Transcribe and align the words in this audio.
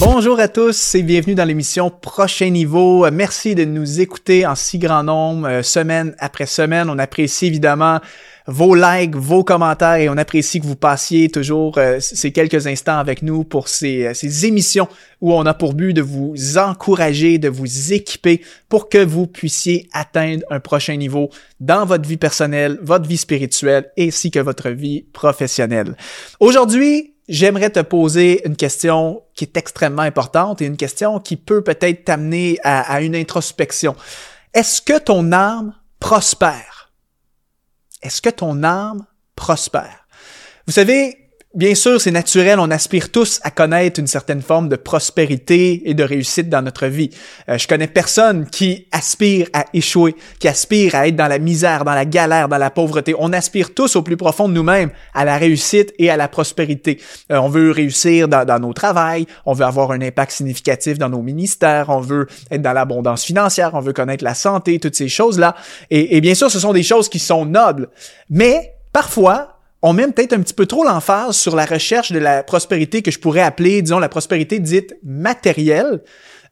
Bonjour 0.00 0.40
à 0.40 0.48
tous 0.48 0.94
et 0.94 1.02
bienvenue 1.02 1.34
dans 1.34 1.44
l'émission 1.44 1.90
Prochain 1.90 2.48
Niveau. 2.48 3.06
Merci 3.10 3.54
de 3.54 3.66
nous 3.66 4.00
écouter 4.00 4.46
en 4.46 4.54
si 4.54 4.78
grand 4.78 5.02
nombre, 5.02 5.46
euh, 5.46 5.62
semaine 5.62 6.14
après 6.18 6.46
semaine. 6.46 6.88
On 6.88 6.98
apprécie 6.98 7.44
évidemment 7.44 8.00
vos 8.46 8.74
likes, 8.74 9.14
vos 9.14 9.44
commentaires 9.44 9.96
et 9.96 10.08
on 10.08 10.16
apprécie 10.16 10.58
que 10.58 10.64
vous 10.64 10.74
passiez 10.74 11.28
toujours 11.28 11.76
euh, 11.76 11.98
ces 12.00 12.32
quelques 12.32 12.66
instants 12.66 12.96
avec 12.96 13.20
nous 13.20 13.44
pour 13.44 13.68
ces, 13.68 14.06
euh, 14.06 14.14
ces 14.14 14.46
émissions 14.46 14.88
où 15.20 15.34
on 15.34 15.44
a 15.44 15.52
pour 15.52 15.74
but 15.74 15.92
de 15.92 16.00
vous 16.00 16.34
encourager, 16.56 17.36
de 17.36 17.50
vous 17.50 17.92
équiper 17.92 18.40
pour 18.70 18.88
que 18.88 19.04
vous 19.04 19.26
puissiez 19.26 19.86
atteindre 19.92 20.44
un 20.50 20.60
prochain 20.60 20.96
niveau 20.96 21.28
dans 21.60 21.84
votre 21.84 22.08
vie 22.08 22.16
personnelle, 22.16 22.78
votre 22.80 23.06
vie 23.06 23.18
spirituelle 23.18 23.92
ainsi 23.98 24.30
que 24.30 24.40
votre 24.40 24.70
vie 24.70 25.02
professionnelle. 25.12 25.94
Aujourd'hui, 26.40 27.12
j'aimerais 27.30 27.70
te 27.70 27.80
poser 27.80 28.46
une 28.46 28.56
question 28.56 29.22
qui 29.34 29.44
est 29.44 29.56
extrêmement 29.56 30.02
importante 30.02 30.60
et 30.60 30.66
une 30.66 30.76
question 30.76 31.20
qui 31.20 31.36
peut 31.36 31.62
peut-être 31.62 32.04
t'amener 32.04 32.58
à, 32.64 33.00
une 33.00 33.14
introspection. 33.14 33.96
Est-ce 34.52 34.82
que 34.82 34.98
ton 34.98 35.32
âme 35.32 35.74
prospère? 36.00 36.90
Est-ce 38.02 38.20
que 38.20 38.30
ton 38.30 38.64
âme 38.64 39.06
prospère? 39.36 40.08
Vous 40.66 40.72
savez, 40.72 41.29
Bien 41.52 41.74
sûr, 41.74 42.00
c'est 42.00 42.12
naturel, 42.12 42.60
on 42.60 42.70
aspire 42.70 43.10
tous 43.10 43.40
à 43.42 43.50
connaître 43.50 43.98
une 43.98 44.06
certaine 44.06 44.40
forme 44.40 44.68
de 44.68 44.76
prospérité 44.76 45.90
et 45.90 45.94
de 45.94 46.04
réussite 46.04 46.48
dans 46.48 46.62
notre 46.62 46.86
vie. 46.86 47.10
Euh, 47.48 47.58
je 47.58 47.66
connais 47.66 47.88
personne 47.88 48.46
qui 48.46 48.86
aspire 48.92 49.48
à 49.52 49.64
échouer, 49.74 50.14
qui 50.38 50.46
aspire 50.46 50.94
à 50.94 51.08
être 51.08 51.16
dans 51.16 51.26
la 51.26 51.40
misère, 51.40 51.84
dans 51.84 51.94
la 51.94 52.04
galère, 52.04 52.48
dans 52.48 52.56
la 52.56 52.70
pauvreté. 52.70 53.16
On 53.18 53.32
aspire 53.32 53.74
tous 53.74 53.96
au 53.96 54.02
plus 54.02 54.16
profond 54.16 54.48
de 54.48 54.52
nous-mêmes 54.52 54.90
à 55.12 55.24
la 55.24 55.38
réussite 55.38 55.92
et 55.98 56.08
à 56.08 56.16
la 56.16 56.28
prospérité. 56.28 57.00
Euh, 57.32 57.38
on 57.38 57.48
veut 57.48 57.72
réussir 57.72 58.28
dans, 58.28 58.60
nos 58.60 58.72
travails, 58.72 59.26
on 59.44 59.52
veut 59.52 59.64
avoir 59.64 59.90
un 59.90 60.00
impact 60.02 60.30
significatif 60.30 60.98
dans 60.98 61.08
nos 61.08 61.22
ministères, 61.22 61.88
on 61.88 61.98
veut 61.98 62.28
être 62.52 62.62
dans 62.62 62.72
l'abondance 62.72 63.24
financière, 63.24 63.72
on 63.74 63.80
veut 63.80 63.92
connaître 63.92 64.22
la 64.22 64.34
santé, 64.34 64.78
toutes 64.78 64.94
ces 64.94 65.08
choses-là. 65.08 65.56
Et, 65.90 66.16
et 66.16 66.20
bien 66.20 66.36
sûr, 66.36 66.48
ce 66.48 66.60
sont 66.60 66.72
des 66.72 66.84
choses 66.84 67.08
qui 67.08 67.18
sont 67.18 67.44
nobles. 67.44 67.88
Mais 68.28 68.76
parfois, 68.92 69.59
on 69.82 69.92
met 69.92 70.06
peut-être 70.08 70.32
un 70.32 70.40
petit 70.40 70.54
peu 70.54 70.66
trop 70.66 70.84
l'emphase 70.84 71.36
sur 71.36 71.56
la 71.56 71.64
recherche 71.64 72.12
de 72.12 72.18
la 72.18 72.42
prospérité 72.42 73.02
que 73.02 73.10
je 73.10 73.18
pourrais 73.18 73.40
appeler, 73.40 73.82
disons, 73.82 73.98
la 73.98 74.08
prospérité 74.08 74.58
dite 74.58 74.94
matérielle, 75.02 76.02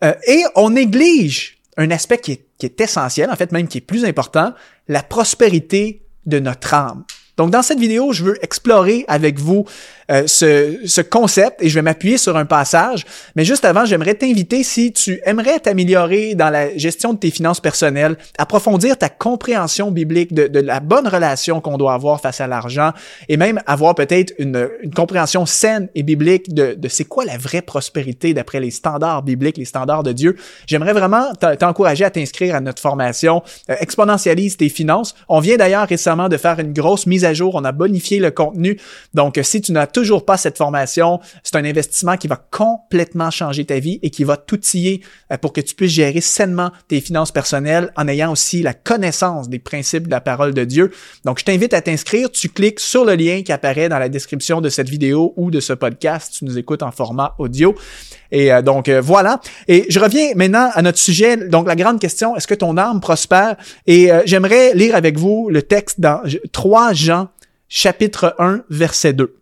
euh, 0.05 0.15
et 0.27 0.45
on 0.55 0.71
néglige 0.71 1.59
un 1.77 1.91
aspect 1.91 2.19
qui 2.19 2.33
est, 2.33 2.47
qui 2.59 2.67
est 2.67 2.81
essentiel, 2.81 3.31
en 3.31 3.37
fait 3.37 3.53
même 3.53 3.69
qui 3.69 3.79
est 3.79 3.83
plus 3.83 4.05
important, 4.05 4.55
la 4.89 5.03
prospérité 5.03 6.03
de 6.27 6.39
notre 6.39 6.75
âme. 6.75 7.05
Donc 7.39 7.51
dans 7.51 7.63
cette 7.63 7.79
vidéo, 7.79 8.13
je 8.13 8.25
veux 8.25 8.45
explorer 8.45 9.05
avec 9.09 9.39
vous 9.39 9.65
euh, 10.11 10.27
ce, 10.27 10.79
ce, 10.87 11.03
concept 11.03 11.63
et 11.63 11.69
je 11.69 11.75
vais 11.75 11.83
m'appuyer 11.83 12.17
sur 12.17 12.35
un 12.39 12.47
passage. 12.47 13.05
Mais 13.37 13.45
juste 13.45 13.67
avant, 13.67 13.85
j'aimerais 13.85 14.15
t'inviter, 14.15 14.63
si 14.65 14.91
tu 14.91 15.21
aimerais 15.27 15.61
t'améliorer 15.61 16.35
dans 16.35 16.49
la 16.49 16.75
gestion 16.79 17.13
de 17.13 17.19
tes 17.19 17.31
finances 17.31 17.61
personnelles, 17.61 18.17
approfondir 18.39 18.97
ta 18.97 19.11
compréhension 19.11 19.91
biblique 19.91 20.33
de, 20.33 20.47
de 20.47 20.61
la 20.61 20.81
bonne 20.81 21.07
relation 21.07 21.61
qu'on 21.61 21.77
doit 21.77 21.93
avoir 21.93 22.23
face 22.23 22.41
à 22.41 22.47
l'argent 22.47 22.93
et 23.29 23.37
même 23.37 23.61
avoir 23.67 23.95
peut-être 23.95 24.33
une, 24.39 24.71
une, 24.83 24.95
compréhension 24.95 25.45
saine 25.45 25.91
et 25.95 26.03
biblique 26.03 26.55
de, 26.55 26.73
de 26.73 26.89
c'est 26.89 27.05
quoi 27.05 27.27
la 27.27 27.37
vraie 27.37 27.61
prospérité 27.61 28.33
d'après 28.33 28.61
les 28.61 28.71
standards 28.71 29.23
bibliques, 29.23 29.59
les 29.59 29.67
standards 29.67 30.05
de 30.05 30.13
Dieu. 30.13 30.37
J'aimerais 30.67 30.95
vraiment 30.95 31.33
t'encourager 31.61 32.05
à 32.05 32.11
t'inscrire 32.11 32.55
à 32.55 32.61
notre 32.61 32.81
formation 32.81 33.43
euh, 33.69 33.75
Exponentialise 33.79 34.57
tes 34.57 34.71
finances. 34.71 35.15
On 35.29 35.41
vient 35.41 35.59
d'ailleurs 35.59 35.87
récemment 35.87 36.31
de 36.31 36.39
faire 36.39 36.59
une 36.61 36.73
grosse 36.73 37.07
mise 37.07 37.27
à 37.27 37.28
jour. 37.33 37.55
On 37.55 37.65
a 37.65 37.73
bonifié 37.73 38.19
le 38.19 38.31
contenu. 38.31 38.79
Donc, 39.15 39.39
si 39.43 39.61
tu 39.61 39.73
n'as 39.73 39.87
toujours 39.87 40.25
pas 40.25 40.37
cette 40.37 40.59
formation, 40.59 41.21
c'est 41.43 41.57
un 41.57 41.65
investissement 41.65 42.17
qui 42.17 42.29
va 42.29 42.37
complètement 42.37 43.31
changer 43.31 43.65
ta 43.65 43.79
vie 43.79 43.99
et 44.03 44.11
qui 44.11 44.25
va 44.25 44.37
t'outiller 44.37 45.03
euh, 45.33 45.37
pour 45.37 45.53
que 45.53 45.61
tu 45.61 45.75
puisses 45.75 45.93
gérer 45.93 46.21
sainement 46.21 46.71
tes 46.89 47.01
finances 47.01 47.33
personnelles 47.33 47.93
en 47.97 48.09
ayant 48.09 48.33
aussi 48.33 48.63
la 48.63 48.75
connaissance 48.75 49.49
des 49.49 49.59
principes 49.59 50.07
de 50.07 50.11
la 50.11 50.21
parole 50.21 50.55
de 50.55 50.65
Dieu. 50.65 50.91
Donc, 51.25 51.39
je 51.39 51.45
t'invite 51.45 51.75
à 51.75 51.81
t'inscrire. 51.81 52.31
Tu 52.31 52.49
cliques 52.49 52.81
sur 52.81 53.05
le 53.05 53.15
lien 53.15 53.43
qui 53.43 53.53
apparaît 53.53 53.89
dans 53.89 53.99
la 53.99 54.09
description 54.09 54.61
de 54.61 54.69
cette 54.69 54.89
vidéo 54.89 55.33
ou 55.37 55.51
de 55.51 55.61
ce 55.61 55.73
podcast. 55.73 56.35
Tu 56.39 56.45
nous 56.45 56.59
écoutes 56.59 56.83
en 56.83 56.91
format 56.91 57.35
audio. 57.39 57.75
Et 58.31 58.53
euh, 58.53 58.63
donc 58.63 58.89
euh, 58.89 59.01
voilà. 59.01 59.41
Et 59.69 59.87
je 59.89 59.99
reviens 59.99 60.33
maintenant 60.37 60.71
à 60.75 60.83
notre 60.83 60.99
sujet. 60.99 61.37
Donc 61.37 61.67
la 61.67 61.77
grande 61.77 61.99
question, 61.99 62.37
est-ce 62.37 62.47
que 62.47 62.55
ton 62.55 62.77
âme 62.77 63.01
prospère? 63.01 63.57
Et 63.87 64.11
j'aimerais 64.25 64.75
lire 64.75 64.95
avec 64.95 65.19
vous 65.19 65.49
le 65.51 65.63
texte 65.63 66.01
dans 66.01 66.21
3 66.53 66.93
Jean 66.93 67.18
chapitre 67.69 68.35
1 68.39 68.63
verset 68.71 69.13
2. 69.13 69.35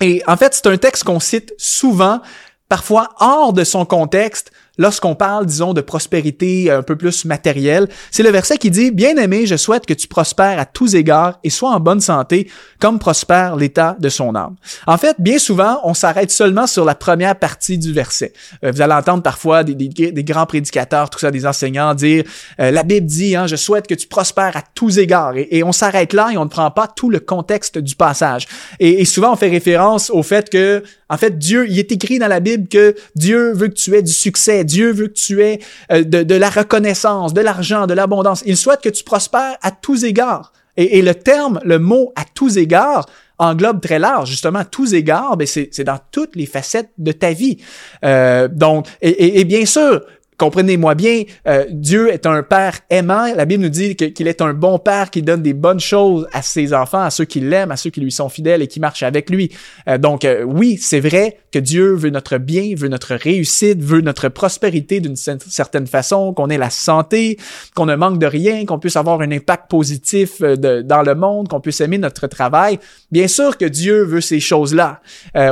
Et 0.00 0.22
en 0.26 0.36
fait, 0.36 0.54
c'est 0.54 0.66
un 0.66 0.76
texte 0.76 1.04
qu'on 1.04 1.20
cite 1.20 1.54
souvent, 1.58 2.20
parfois 2.68 3.10
hors 3.20 3.52
de 3.52 3.64
son 3.64 3.84
contexte, 3.84 4.52
lorsqu'on 4.78 5.14
parle, 5.14 5.46
disons, 5.46 5.72
de 5.74 5.80
prospérité 5.80 6.70
un 6.70 6.82
peu 6.82 6.96
plus 6.96 7.24
matérielle, 7.24 7.88
c'est 8.10 8.22
le 8.22 8.30
verset 8.30 8.58
qui 8.58 8.70
dit, 8.70 8.90
Bien-aimé, 8.90 9.46
je 9.46 9.56
souhaite 9.56 9.86
que 9.86 9.94
tu 9.94 10.08
prospères 10.08 10.58
à 10.58 10.64
tous 10.64 10.94
égards 10.94 11.38
et 11.44 11.50
sois 11.50 11.70
en 11.70 11.80
bonne 11.80 12.00
santé, 12.00 12.50
comme 12.80 12.98
prospère 12.98 13.56
l'état 13.56 13.96
de 13.98 14.08
son 14.08 14.34
âme. 14.34 14.56
En 14.86 14.98
fait, 14.98 15.16
bien 15.18 15.38
souvent, 15.38 15.80
on 15.84 15.94
s'arrête 15.94 16.30
seulement 16.30 16.66
sur 16.66 16.84
la 16.84 16.94
première 16.94 17.38
partie 17.38 17.78
du 17.78 17.92
verset. 17.92 18.32
Euh, 18.64 18.70
vous 18.72 18.80
allez 18.80 18.94
entendre 18.94 19.22
parfois 19.22 19.64
des, 19.64 19.74
des, 19.74 20.24
grands 20.24 20.46
prédicateurs, 20.46 21.10
tout 21.10 21.18
ça, 21.18 21.30
des 21.30 21.46
enseignants 21.46 21.94
dire, 21.94 22.24
euh, 22.60 22.70
la 22.70 22.82
Bible 22.82 23.06
dit, 23.06 23.36
hein, 23.36 23.46
je 23.46 23.56
souhaite 23.56 23.86
que 23.86 23.94
tu 23.94 24.06
prospères 24.06 24.56
à 24.56 24.62
tous 24.74 24.98
égards. 24.98 25.34
Et, 25.36 25.62
on 25.62 25.72
s'arrête 25.72 26.12
là 26.12 26.30
et 26.32 26.36
on 26.36 26.44
ne 26.44 26.50
prend 26.50 26.70
pas 26.70 26.88
tout 26.88 27.08
le 27.08 27.20
contexte 27.20 27.78
du 27.78 27.94
passage. 27.94 28.48
Et, 28.80 29.00
et 29.00 29.04
souvent, 29.04 29.32
on 29.32 29.36
fait 29.36 29.48
référence 29.48 30.10
au 30.10 30.22
fait 30.22 30.50
que, 30.50 30.82
en 31.08 31.16
fait, 31.16 31.38
Dieu, 31.38 31.66
il 31.68 31.78
est 31.78 31.92
écrit 31.92 32.18
dans 32.18 32.26
la 32.26 32.40
Bible 32.40 32.68
que 32.68 32.96
Dieu 33.14 33.52
veut 33.52 33.68
que 33.68 33.74
tu 33.74 33.94
aies 33.94 34.02
du 34.02 34.12
succès 34.12 34.64
Dieu 34.72 34.90
veut 34.90 35.08
que 35.08 35.12
tu 35.12 35.42
aies 35.42 35.60
euh, 35.90 36.02
de, 36.02 36.34
la 36.34 36.48
reconnaissance, 36.48 37.34
de 37.34 37.42
l'argent, 37.42 37.86
de 37.86 37.94
l'abondance. 37.94 38.42
Il 38.46 38.56
souhaite 38.56 38.80
que 38.80 38.88
tu 38.88 39.04
prospères 39.04 39.56
à 39.60 39.70
tous 39.70 40.04
égards. 40.04 40.52
Et, 40.78 41.02
le 41.02 41.14
terme, 41.14 41.60
le 41.64 41.78
mot 41.78 42.12
à 42.16 42.24
tous 42.24 42.56
égards, 42.56 43.04
englobe 43.38 43.82
très 43.82 43.98
large. 43.98 44.30
Justement, 44.30 44.60
à 44.60 44.64
tous 44.64 44.94
égards, 44.94 45.36
ben 45.36 45.46
c'est 45.46 45.84
dans 45.84 45.98
toutes 46.10 46.34
les 46.34 46.46
facettes 46.46 46.92
de 46.96 47.12
ta 47.12 47.32
vie. 47.32 47.58
Euh, 48.04 48.48
donc, 48.48 48.86
et, 49.02 49.44
bien 49.44 49.66
sûr, 49.66 50.00
Comprenez-moi 50.42 50.96
bien, 50.96 51.22
euh, 51.46 51.66
Dieu 51.70 52.12
est 52.12 52.26
un 52.26 52.42
père 52.42 52.80
aimant. 52.90 53.32
La 53.32 53.44
Bible 53.44 53.62
nous 53.62 53.68
dit 53.68 53.94
qu'il 53.94 54.26
est 54.26 54.42
un 54.42 54.52
bon 54.52 54.80
père 54.80 55.08
qui 55.08 55.22
donne 55.22 55.40
des 55.40 55.52
bonnes 55.52 55.78
choses 55.78 56.26
à 56.32 56.42
ses 56.42 56.74
enfants, 56.74 57.02
à 57.02 57.10
ceux 57.10 57.26
qui 57.26 57.38
l'aiment, 57.38 57.70
à 57.70 57.76
ceux 57.76 57.90
qui 57.90 58.00
lui 58.00 58.10
sont 58.10 58.28
fidèles 58.28 58.60
et 58.60 58.66
qui 58.66 58.80
marchent 58.80 59.04
avec 59.04 59.30
lui. 59.30 59.52
Euh, 59.86 59.98
donc 59.98 60.24
euh, 60.24 60.42
oui, 60.42 60.78
c'est 60.82 60.98
vrai 60.98 61.38
que 61.52 61.60
Dieu 61.60 61.94
veut 61.94 62.10
notre 62.10 62.38
bien, 62.38 62.74
veut 62.76 62.88
notre 62.88 63.14
réussite, 63.14 63.80
veut 63.80 64.00
notre 64.00 64.28
prospérité 64.30 64.98
d'une 64.98 65.14
certaine 65.14 65.86
façon, 65.86 66.34
qu'on 66.34 66.50
ait 66.50 66.58
la 66.58 66.70
santé, 66.70 67.38
qu'on 67.76 67.86
ne 67.86 67.94
manque 67.94 68.18
de 68.18 68.26
rien, 68.26 68.66
qu'on 68.66 68.80
puisse 68.80 68.96
avoir 68.96 69.20
un 69.20 69.30
impact 69.30 69.70
positif 69.70 70.40
dans 70.40 71.02
le 71.06 71.14
monde, 71.14 71.46
qu'on 71.46 71.60
puisse 71.60 71.80
aimer 71.82 71.98
notre 71.98 72.26
travail. 72.26 72.80
Bien 73.12 73.28
sûr 73.28 73.58
que 73.58 73.66
Dieu 73.66 74.02
veut 74.02 74.22
ces 74.22 74.40
choses-là. 74.40 75.02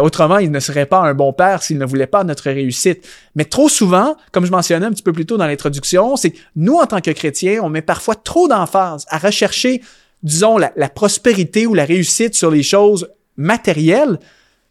autrement, 0.02 0.38
il 0.38 0.50
ne 0.50 0.58
serait 0.58 0.86
pas 0.86 1.00
un 1.00 1.12
bon 1.12 1.34
père 1.34 1.62
s'il 1.62 1.76
ne 1.76 1.84
voulait 1.84 2.06
pas 2.08 2.24
notre 2.24 2.50
réussite. 2.50 3.06
Mais 3.36 3.44
trop 3.44 3.68
souvent, 3.68 4.16
comme 4.32 4.46
je 4.46 4.50
mentionnais 4.50 4.79
un 4.86 4.90
petit 4.90 5.02
peu 5.02 5.12
plus 5.12 5.26
tôt 5.26 5.36
dans 5.36 5.46
l'introduction, 5.46 6.16
c'est 6.16 6.30
que 6.30 6.38
nous, 6.56 6.74
en 6.74 6.86
tant 6.86 7.00
que 7.00 7.10
chrétiens, 7.10 7.60
on 7.62 7.68
met 7.68 7.82
parfois 7.82 8.14
trop 8.14 8.48
d'emphase 8.48 9.06
à 9.08 9.18
rechercher, 9.18 9.82
disons, 10.22 10.58
la, 10.58 10.72
la 10.76 10.88
prospérité 10.88 11.66
ou 11.66 11.74
la 11.74 11.84
réussite 11.84 12.34
sur 12.34 12.50
les 12.50 12.62
choses 12.62 13.08
matérielles, 13.36 14.18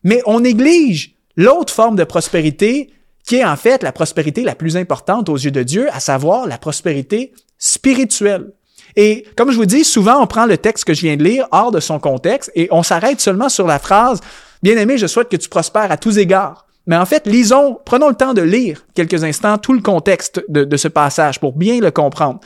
mais 0.04 0.22
on 0.26 0.42
néglige 0.42 1.16
l'autre 1.36 1.74
forme 1.74 1.96
de 1.96 2.04
prospérité 2.04 2.90
qui 3.26 3.36
est 3.36 3.46
en 3.46 3.56
fait 3.56 3.84
la 3.84 3.92
prospérité 3.92 4.44
la 4.44 4.56
plus 4.56 4.78
importante 4.78 5.30
aux 5.30 5.38
yeux 5.38 5.52
de 5.52 5.64
Dieu, 5.64 5.88
à 5.94 6.00
savoir 6.00 6.48
la 6.48 6.58
prospérité 6.58 7.34
spirituelle. 7.58 8.52
Et 8.96 9.26
comme 9.36 9.52
je 9.52 9.58
vous 9.58 9.66
dis, 9.66 9.84
souvent 9.84 10.22
on 10.22 10.28
prend 10.28 10.46
le 10.46 10.58
texte 10.58 10.86
que 10.86 10.94
je 10.94 11.02
viens 11.02 11.16
de 11.16 11.24
lire 11.24 11.48
hors 11.52 11.72
de 11.72 11.80
son 11.80 12.00
contexte 12.00 12.52
et 12.56 12.68
on 12.72 12.82
s'arrête 12.82 13.22
seulement 13.22 13.50
sur 13.50 13.68
la 13.68 13.78
phrase 13.78 14.20
Bien-aimé, 14.62 14.98
je 14.98 15.08
souhaite 15.08 15.30
que 15.30 15.38
tu 15.38 15.48
prospères 15.48 15.92
à 15.92 15.98
tous 15.98 16.18
égards. 16.18 16.66
Mais 16.90 16.98
en 16.98 17.06
fait, 17.06 17.28
lisons, 17.28 17.78
prenons 17.86 18.10
le 18.10 18.16
temps 18.16 18.34
de 18.34 18.42
lire 18.42 18.84
quelques 18.96 19.24
instants 19.24 19.60
tout 19.60 19.74
le 19.74 19.80
contexte 19.80 20.44
de, 20.50 20.76
ce 20.76 20.88
passage 20.88 21.40
pour 21.40 21.54
bien 21.54 21.80
le 21.80 21.92
comprendre. 21.92 22.40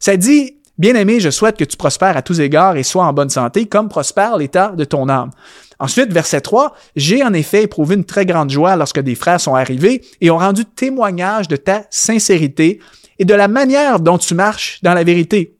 Ça 0.00 0.16
dit, 0.16 0.56
Bien-aimé, 0.78 1.20
je 1.20 1.28
souhaite 1.28 1.58
que 1.58 1.64
tu 1.64 1.76
prospères 1.76 2.16
à 2.16 2.22
tous 2.22 2.40
égards 2.40 2.78
et 2.78 2.82
sois 2.82 3.04
en 3.04 3.12
bonne 3.12 3.28
santé, 3.28 3.66
comme 3.66 3.90
prospère 3.90 4.38
l'état 4.38 4.70
de 4.70 4.84
ton 4.84 5.10
âme. 5.10 5.30
Ensuite, 5.78 6.10
verset 6.10 6.40
3, 6.40 6.74
J'ai 6.96 7.22
en 7.22 7.34
effet 7.34 7.64
éprouvé 7.64 7.94
une 7.94 8.06
très 8.06 8.24
grande 8.24 8.48
joie 8.48 8.76
lorsque 8.76 9.00
des 9.00 9.14
frères 9.14 9.40
sont 9.40 9.54
arrivés 9.54 10.02
et 10.22 10.30
ont 10.30 10.38
rendu 10.38 10.64
témoignage 10.64 11.46
de 11.46 11.56
ta 11.56 11.84
sincérité 11.90 12.80
et 13.18 13.26
de 13.26 13.34
la 13.34 13.46
manière 13.46 14.00
dont 14.00 14.16
tu 14.16 14.34
marches 14.34 14.80
dans 14.82 14.94
la 14.94 15.04
vérité. 15.04 15.58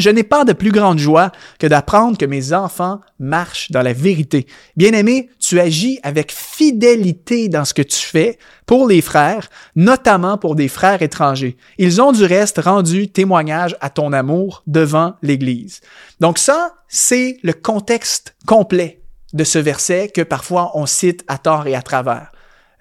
Je 0.00 0.08
n'ai 0.08 0.22
pas 0.22 0.44
de 0.44 0.54
plus 0.54 0.72
grande 0.72 0.98
joie 0.98 1.30
que 1.58 1.66
d'apprendre 1.66 2.16
que 2.16 2.24
mes 2.24 2.52
enfants 2.52 3.00
marchent 3.18 3.70
dans 3.70 3.82
la 3.82 3.92
vérité. 3.92 4.46
Bien-aimé, 4.76 5.28
tu 5.50 5.58
agis 5.58 5.98
avec 6.04 6.30
fidélité 6.30 7.48
dans 7.48 7.64
ce 7.64 7.74
que 7.74 7.82
tu 7.82 7.98
fais 7.98 8.38
pour 8.66 8.86
les 8.86 9.00
frères, 9.00 9.50
notamment 9.74 10.38
pour 10.38 10.54
des 10.54 10.68
frères 10.68 11.02
étrangers. 11.02 11.56
Ils 11.76 12.00
ont 12.00 12.12
du 12.12 12.24
reste 12.24 12.58
rendu 12.58 13.08
témoignage 13.08 13.76
à 13.80 13.90
ton 13.90 14.12
amour 14.12 14.62
devant 14.68 15.14
l'Église. 15.22 15.80
Donc 16.20 16.38
ça, 16.38 16.74
c'est 16.86 17.38
le 17.42 17.52
contexte 17.52 18.36
complet 18.46 19.02
de 19.32 19.42
ce 19.42 19.58
verset 19.58 20.12
que 20.14 20.22
parfois 20.22 20.70
on 20.74 20.86
cite 20.86 21.24
à 21.26 21.36
tort 21.36 21.66
et 21.66 21.74
à 21.74 21.82
travers. 21.82 22.30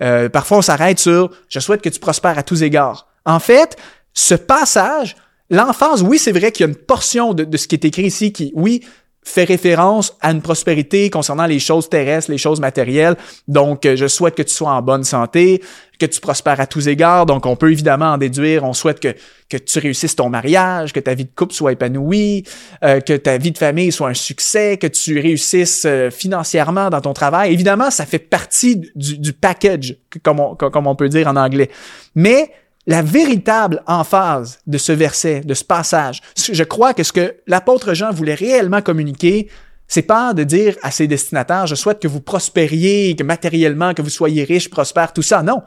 Euh, 0.03 0.29
parfois, 0.29 0.59
on 0.59 0.61
s'arrête 0.61 0.99
sur 0.99 1.31
«je 1.49 1.59
souhaite 1.59 1.81
que 1.81 1.89
tu 1.89 1.99
prospères 1.99 2.37
à 2.37 2.43
tous 2.43 2.61
égards». 2.61 3.07
En 3.25 3.39
fait, 3.39 3.77
ce 4.13 4.35
passage, 4.35 5.15
l'emphase, 5.49 6.03
oui, 6.03 6.19
c'est 6.19 6.31
vrai 6.31 6.51
qu'il 6.51 6.67
y 6.67 6.69
a 6.69 6.71
une 6.71 6.77
portion 6.77 7.33
de, 7.33 7.45
de 7.45 7.57
ce 7.57 7.67
qui 7.67 7.73
est 7.73 7.85
écrit 7.85 8.03
ici 8.03 8.31
qui, 8.31 8.51
oui, 8.53 8.85
fait 9.29 9.43
référence 9.43 10.17
à 10.21 10.31
une 10.31 10.41
prospérité 10.41 11.09
concernant 11.09 11.45
les 11.45 11.59
choses 11.59 11.89
terrestres, 11.89 12.31
les 12.31 12.37
choses 12.37 12.59
matérielles. 12.59 13.15
Donc, 13.47 13.85
euh, 13.85 13.95
je 13.95 14.07
souhaite 14.07 14.35
que 14.35 14.41
tu 14.41 14.53
sois 14.53 14.71
en 14.71 14.81
bonne 14.81 15.03
santé, 15.03 15.61
que 15.99 16.05
tu 16.05 16.19
prospères 16.19 16.59
à 16.59 16.65
tous 16.65 16.87
égards. 16.87 17.25
Donc, 17.25 17.45
on 17.45 17.55
peut 17.55 17.71
évidemment 17.71 18.13
en 18.13 18.17
déduire, 18.17 18.63
on 18.63 18.73
souhaite 18.73 18.99
que, 18.99 19.57
tu 19.57 19.79
réussisses 19.79 20.15
ton 20.15 20.29
mariage, 20.29 20.93
que 20.93 20.99
ta 20.99 21.13
vie 21.13 21.25
de 21.25 21.31
couple 21.35 21.53
soit 21.53 21.71
épanouie, 21.71 22.43
euh, 22.83 22.99
que 22.99 23.13
ta 23.13 23.37
vie 23.37 23.51
de 23.51 23.57
famille 23.57 23.91
soit 23.91 24.09
un 24.09 24.13
succès, 24.13 24.77
que 24.77 24.87
tu 24.87 25.19
réussisses 25.19 25.85
euh, 25.85 26.09
financièrement 26.09 26.89
dans 26.89 27.01
ton 27.01 27.13
travail. 27.13 27.53
Évidemment, 27.53 27.91
ça 27.91 28.05
fait 28.05 28.19
partie 28.19 28.77
du, 28.95 29.17
du 29.17 29.33
package, 29.33 29.97
comme 30.23 30.39
on, 30.39 30.55
comme 30.55 30.87
on 30.87 30.95
peut 30.95 31.09
dire 31.09 31.27
en 31.27 31.35
anglais. 31.35 31.69
Mais 32.15 32.51
la 32.89 33.03
véritable 33.03 33.83
emphase 33.85 34.57
de 34.65 34.79
ce 34.79 34.91
verset, 34.91 35.41
de 35.41 35.53
ce 35.53 35.63
passage, 35.63 36.23
je 36.35 36.63
crois 36.63 36.95
que 36.95 37.03
ce 37.03 37.13
que 37.13 37.35
l'apôtre 37.45 37.93
Jean 37.93 38.11
voulait 38.11 38.33
réellement 38.33 38.81
communiquer, 38.81 39.47
c'est 39.87 40.01
pas 40.01 40.33
de 40.33 40.43
dire 40.43 40.75
à 40.81 40.89
ses 40.89 41.05
destinataires, 41.05 41.67
je 41.67 41.75
souhaite 41.75 41.99
que 41.99 42.07
vous 42.07 42.19
prospériez, 42.19 43.15
que 43.15 43.21
matériellement, 43.21 43.93
que 43.93 44.01
vous 44.01 44.09
soyez 44.09 44.43
riches, 44.43 44.71
prospères, 44.71 45.13
tout 45.13 45.21
ça. 45.21 45.43
Non. 45.43 45.61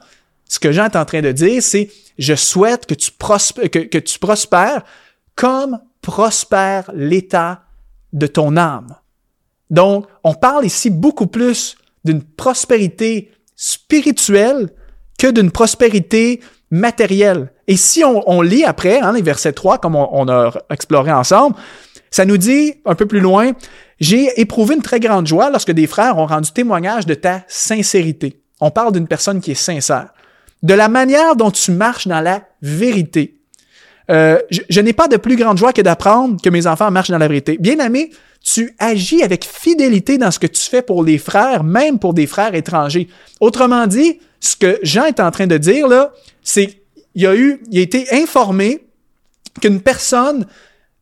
Ce 0.49 0.59
que 0.59 0.73
Jean 0.73 0.83
est 0.83 0.97
en 0.97 1.05
train 1.05 1.21
de 1.21 1.31
dire, 1.31 1.63
c'est, 1.63 1.89
je 2.19 2.35
souhaite 2.35 2.85
que 2.85 2.93
tu, 2.93 3.09
prospères, 3.11 3.71
que 3.71 3.97
tu 3.99 4.19
prospères 4.19 4.83
comme 5.33 5.79
prospère 6.01 6.91
l'état 6.93 7.63
de 8.11 8.27
ton 8.27 8.57
âme. 8.57 8.97
Donc, 9.69 10.07
on 10.25 10.33
parle 10.33 10.65
ici 10.65 10.89
beaucoup 10.89 11.27
plus 11.27 11.77
d'une 12.03 12.21
prospérité 12.21 13.31
spirituelle 13.55 14.71
que 15.17 15.27
d'une 15.31 15.51
prospérité 15.51 16.41
matériel. 16.73 17.51
Et 17.67 17.77
si 17.77 18.03
on, 18.03 18.41
lit 18.41 18.63
après, 18.63 18.99
hein, 18.99 19.13
les 19.13 19.21
versets 19.21 19.53
3, 19.53 19.77
comme 19.77 19.95
on, 19.95 20.27
a 20.27 20.51
exploré 20.71 21.11
ensemble, 21.11 21.55
ça 22.09 22.25
nous 22.25 22.37
dit 22.37 22.73
un 22.85 22.95
peu 22.95 23.05
plus 23.05 23.19
loin, 23.19 23.51
j'ai 23.99 24.41
éprouvé 24.41 24.73
une 24.75 24.81
très 24.81 24.99
grande 24.99 25.27
joie 25.27 25.51
lorsque 25.51 25.71
des 25.71 25.85
frères 25.85 26.17
ont 26.17 26.25
rendu 26.25 26.51
témoignage 26.51 27.05
de 27.05 27.13
ta 27.13 27.43
sincérité. 27.47 28.41
On 28.59 28.71
parle 28.71 28.91
d'une 28.91 29.07
personne 29.07 29.39
qui 29.39 29.51
est 29.51 29.55
sincère. 29.55 30.09
De 30.63 30.73
la 30.73 30.89
manière 30.89 31.35
dont 31.35 31.51
tu 31.51 31.71
marches 31.71 32.07
dans 32.07 32.21
la 32.21 32.41
vérité. 32.63 33.35
Euh, 34.09 34.39
je, 34.49 34.61
je 34.67 34.81
n'ai 34.81 34.93
pas 34.93 35.07
de 35.07 35.17
plus 35.17 35.35
grande 35.35 35.59
joie 35.59 35.73
que 35.73 35.81
d'apprendre 35.81 36.41
que 36.41 36.49
mes 36.49 36.65
enfants 36.65 36.89
marchent 36.89 37.11
dans 37.11 37.19
la 37.19 37.27
vérité. 37.27 37.57
Bien 37.59 37.77
aimé, 37.79 38.09
tu 38.43 38.75
agis 38.79 39.21
avec 39.21 39.45
fidélité 39.45 40.17
dans 40.17 40.31
ce 40.31 40.39
que 40.39 40.47
tu 40.47 40.61
fais 40.61 40.81
pour 40.81 41.03
les 41.03 41.19
frères, 41.19 41.63
même 41.63 41.99
pour 41.99 42.13
des 42.13 42.25
frères 42.27 42.55
étrangers. 42.55 43.07
Autrement 43.39 43.85
dit, 43.85 44.19
ce 44.43 44.57
que 44.57 44.79
Jean 44.83 45.05
est 45.05 45.19
en 45.19 45.31
train 45.31 45.47
de 45.47 45.57
dire 45.57 45.87
là, 45.87 46.11
c'est 46.43 46.83
il 47.15 47.25
a 47.25 47.35
eu, 47.35 47.61
il 47.71 47.79
a 47.79 47.81
été 47.81 48.07
informé 48.11 48.83
qu'une 49.61 49.81
personne, 49.81 50.47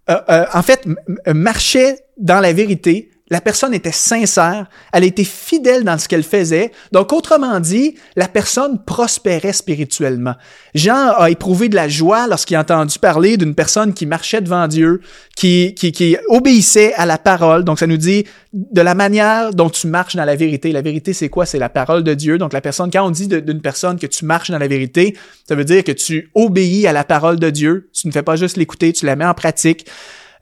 euh, 0.09 0.19
euh, 0.29 0.45
en 0.53 0.61
fait, 0.61 0.85
marchait 1.27 1.99
dans 2.17 2.39
la 2.39 2.53
vérité, 2.53 3.10
la 3.31 3.39
personne 3.39 3.73
était 3.73 3.93
sincère, 3.93 4.67
elle 4.91 5.05
était 5.05 5.23
fidèle 5.23 5.85
dans 5.85 5.97
ce 5.97 6.09
qu'elle 6.09 6.23
faisait. 6.23 6.71
Donc, 6.91 7.13
autrement 7.13 7.61
dit, 7.61 7.95
la 8.17 8.27
personne 8.27 8.83
prospérait 8.83 9.53
spirituellement. 9.53 10.35
Jean 10.75 11.13
a 11.17 11.29
éprouvé 11.29 11.69
de 11.69 11.75
la 11.75 11.87
joie 11.87 12.27
lorsqu'il 12.27 12.57
a 12.57 12.59
entendu 12.59 12.99
parler 12.99 13.37
d'une 13.37 13.55
personne 13.55 13.93
qui 13.93 14.05
marchait 14.05 14.41
devant 14.41 14.67
Dieu, 14.67 14.99
qui, 15.37 15.73
qui, 15.75 15.93
qui 15.93 16.17
obéissait 16.27 16.93
à 16.95 17.05
la 17.05 17.17
parole. 17.17 17.63
Donc, 17.63 17.79
ça 17.79 17.87
nous 17.87 17.95
dit 17.95 18.25
de 18.51 18.81
la 18.81 18.95
manière 18.95 19.53
dont 19.53 19.69
tu 19.69 19.87
marches 19.87 20.17
dans 20.17 20.25
la 20.25 20.35
vérité. 20.35 20.73
La 20.73 20.81
vérité, 20.81 21.13
c'est 21.13 21.29
quoi? 21.29 21.45
C'est 21.45 21.57
la 21.57 21.69
parole 21.69 22.03
de 22.03 22.13
Dieu. 22.13 22.37
Donc, 22.37 22.51
la 22.51 22.59
personne, 22.59 22.91
quand 22.91 23.07
on 23.07 23.11
dit 23.11 23.29
d'une 23.29 23.61
personne 23.61 23.97
que 23.97 24.07
tu 24.07 24.25
marches 24.25 24.51
dans 24.51 24.59
la 24.59 24.67
vérité, 24.67 25.15
ça 25.47 25.55
veut 25.55 25.63
dire 25.63 25.85
que 25.85 25.93
tu 25.93 26.31
obéis 26.35 26.85
à 26.85 26.91
la 26.91 27.05
parole 27.05 27.39
de 27.39 27.49
Dieu. 27.49 27.89
Tu 27.93 28.07
ne 28.07 28.11
fais 28.11 28.23
pas 28.23 28.35
juste 28.35 28.57
l'écouter, 28.57 28.91
tu 28.91 29.05
la 29.05 29.15
mets 29.15 29.25
en 29.25 29.33
pratique. 29.33 29.87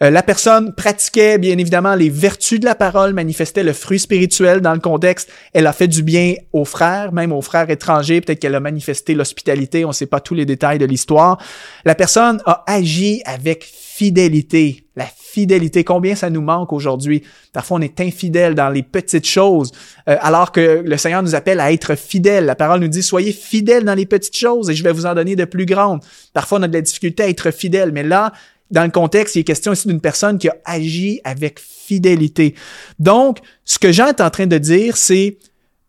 Euh, 0.01 0.09
la 0.09 0.23
personne 0.23 0.73
pratiquait 0.73 1.37
bien 1.37 1.57
évidemment 1.57 1.95
les 1.95 2.09
vertus 2.09 2.59
de 2.59 2.65
la 2.65 2.75
parole, 2.75 3.13
manifestait 3.13 3.63
le 3.63 3.73
fruit 3.73 3.99
spirituel 3.99 4.61
dans 4.61 4.73
le 4.73 4.79
contexte. 4.79 5.29
Elle 5.53 5.67
a 5.67 5.73
fait 5.73 5.87
du 5.87 6.03
bien 6.03 6.35
aux 6.53 6.65
frères, 6.65 7.11
même 7.11 7.33
aux 7.33 7.41
frères 7.41 7.69
étrangers. 7.69 8.21
Peut-être 8.21 8.39
qu'elle 8.39 8.55
a 8.55 8.59
manifesté 8.59 9.13
l'hospitalité. 9.13 9.85
On 9.85 9.89
ne 9.89 9.93
sait 9.93 10.05
pas 10.05 10.21
tous 10.21 10.35
les 10.35 10.45
détails 10.45 10.79
de 10.79 10.85
l'histoire. 10.85 11.37
La 11.85 11.95
personne 11.95 12.41
a 12.45 12.63
agi 12.67 13.21
avec 13.25 13.65
fidélité. 13.65 14.85
La 14.95 15.05
fidélité, 15.05 15.83
combien 15.83 16.15
ça 16.15 16.29
nous 16.29 16.41
manque 16.41 16.71
aujourd'hui? 16.71 17.23
Parfois, 17.51 17.77
on 17.77 17.81
est 17.81 17.99
infidèle 17.99 18.55
dans 18.55 18.69
les 18.69 18.83
petites 18.83 19.27
choses, 19.27 19.71
euh, 20.07 20.15
alors 20.21 20.51
que 20.51 20.81
le 20.85 20.97
Seigneur 20.97 21.21
nous 21.21 21.35
appelle 21.35 21.59
à 21.59 21.71
être 21.73 21.95
fidèle. 21.95 22.45
La 22.45 22.55
parole 22.55 22.79
nous 22.79 22.87
dit, 22.87 23.03
soyez 23.03 23.33
fidèles 23.33 23.83
dans 23.83 23.93
les 23.93 24.05
petites 24.05 24.37
choses 24.37 24.69
et 24.69 24.73
je 24.73 24.83
vais 24.83 24.93
vous 24.93 25.05
en 25.05 25.15
donner 25.15 25.35
de 25.35 25.45
plus 25.45 25.65
grandes. 25.65 26.01
Parfois, 26.33 26.59
on 26.59 26.63
a 26.63 26.67
de 26.67 26.73
la 26.73 26.81
difficulté 26.81 27.23
à 27.23 27.29
être 27.29 27.51
fidèle, 27.51 27.91
mais 27.91 28.03
là, 28.03 28.31
dans 28.71 28.83
le 28.83 28.91
contexte, 28.91 29.35
il 29.35 29.39
est 29.39 29.43
question 29.43 29.73
ici 29.73 29.87
d'une 29.87 30.01
personne 30.01 30.37
qui 30.37 30.49
a 30.49 30.55
agi 30.65 31.21
avec 31.23 31.59
fidélité. 31.59 32.55
Donc, 32.99 33.39
ce 33.65 33.79
que 33.79 33.91
Jean 33.91 34.07
est 34.07 34.21
en 34.21 34.29
train 34.29 34.47
de 34.47 34.57
dire, 34.57 34.95
c'est 34.97 35.37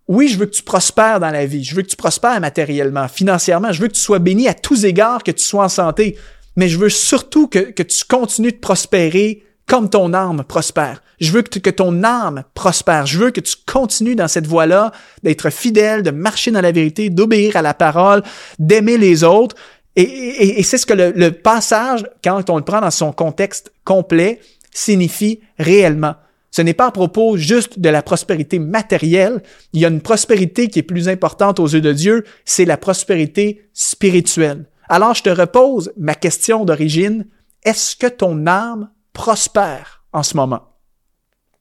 oui, 0.09 0.27
je 0.27 0.39
veux 0.39 0.47
que 0.47 0.55
tu 0.55 0.65
prospères 0.65 1.21
dans 1.21 1.31
la 1.31 1.47
vie, 1.47 1.63
je 1.63 1.75
veux 1.75 1.83
que 1.83 1.89
tu 1.89 1.97
prospères 1.97 2.41
matériellement, 2.41 3.07
financièrement, 3.07 3.71
je 3.71 3.81
veux 3.81 3.87
que 3.87 3.93
tu 3.93 4.01
sois 4.01 4.19
béni 4.19 4.49
à 4.49 4.55
tous 4.55 4.85
égards, 4.85 5.23
que 5.23 5.31
tu 5.31 5.45
sois 5.45 5.65
en 5.65 5.69
santé, 5.69 6.17
mais 6.57 6.69
je 6.69 6.79
veux 6.79 6.89
surtout 6.89 7.47
que, 7.47 7.71
tu 7.83 8.05
continues 8.09 8.51
de 8.51 8.59
prospérer 8.59 9.45
comme 9.69 9.89
ton 9.89 10.13
âme 10.13 10.43
prospère. 10.43 11.01
Je 11.21 11.31
veux 11.31 11.43
que, 11.43 11.61
que 11.61 11.71
ton 11.71 12.03
âme 12.03 12.43
prospère. 12.55 13.07
Je 13.07 13.19
veux 13.19 13.31
que 13.31 13.41
tu 13.41 13.55
continues 13.67 14.17
dans 14.17 14.27
cette 14.27 14.49
voie-là, 14.49 14.91
d'être 15.23 15.49
fidèle, 15.51 16.03
de 16.03 16.11
marcher 16.11 16.51
dans 16.51 16.61
la 16.61 16.73
vérité, 16.73 17.09
d'obéir 17.09 17.55
à 17.55 17.63
la 17.63 17.73
parole, 17.73 18.25
d'aimer 18.59 18.99
les 18.99 19.23
autres. 19.23 19.55
Et, 20.03 20.63
c'est 20.63 20.79
ce 20.79 20.87
que 20.87 20.95
le, 20.95 21.31
passage, 21.31 22.05
quand 22.25 22.49
on 22.51 22.57
le 22.57 22.65
prend 22.65 22.81
dans 22.81 22.91
son 22.91 23.13
contexte 23.13 23.73
complet, 23.85 24.41
signifie 24.73 25.41
réellement. 25.59 26.15
Ce 26.51 26.63
n'est 26.63 26.75
pas 26.75 26.87
à 26.87 26.91
propos 26.91 27.37
juste 27.37 27.79
de 27.79 27.89
la 27.89 28.03
prospérité 28.03 28.59
matérielle, 28.59 29.43
il 29.73 29.81
y 29.81 29.85
a 29.85 29.89
une 29.89 30.01
prospérité 30.01 30.69
qui 30.69 30.81
est 30.81 30.85
plus 30.85 31.09
importante 31.09 31.61
aux 31.61 31.69
yeux 31.69 31.81
de 31.81 31.93
Dieu, 31.93 32.25
c'est 32.45 32.65
la 32.65 32.77
prospérité 32.77 33.69
spirituelle. 33.73 34.67
Alors 34.89 35.15
je 35.15 35.23
te 35.23 35.31
repose 35.31 35.93
ma 35.97 36.15
question 36.15 36.65
d'origine, 36.65 37.27
est-ce 37.63 37.95
que 37.95 38.09
ton 38.09 38.47
âme 38.47 38.91
prospère 39.13 40.05
en 40.13 40.25
ce 40.25 40.37
moment? 40.37 40.77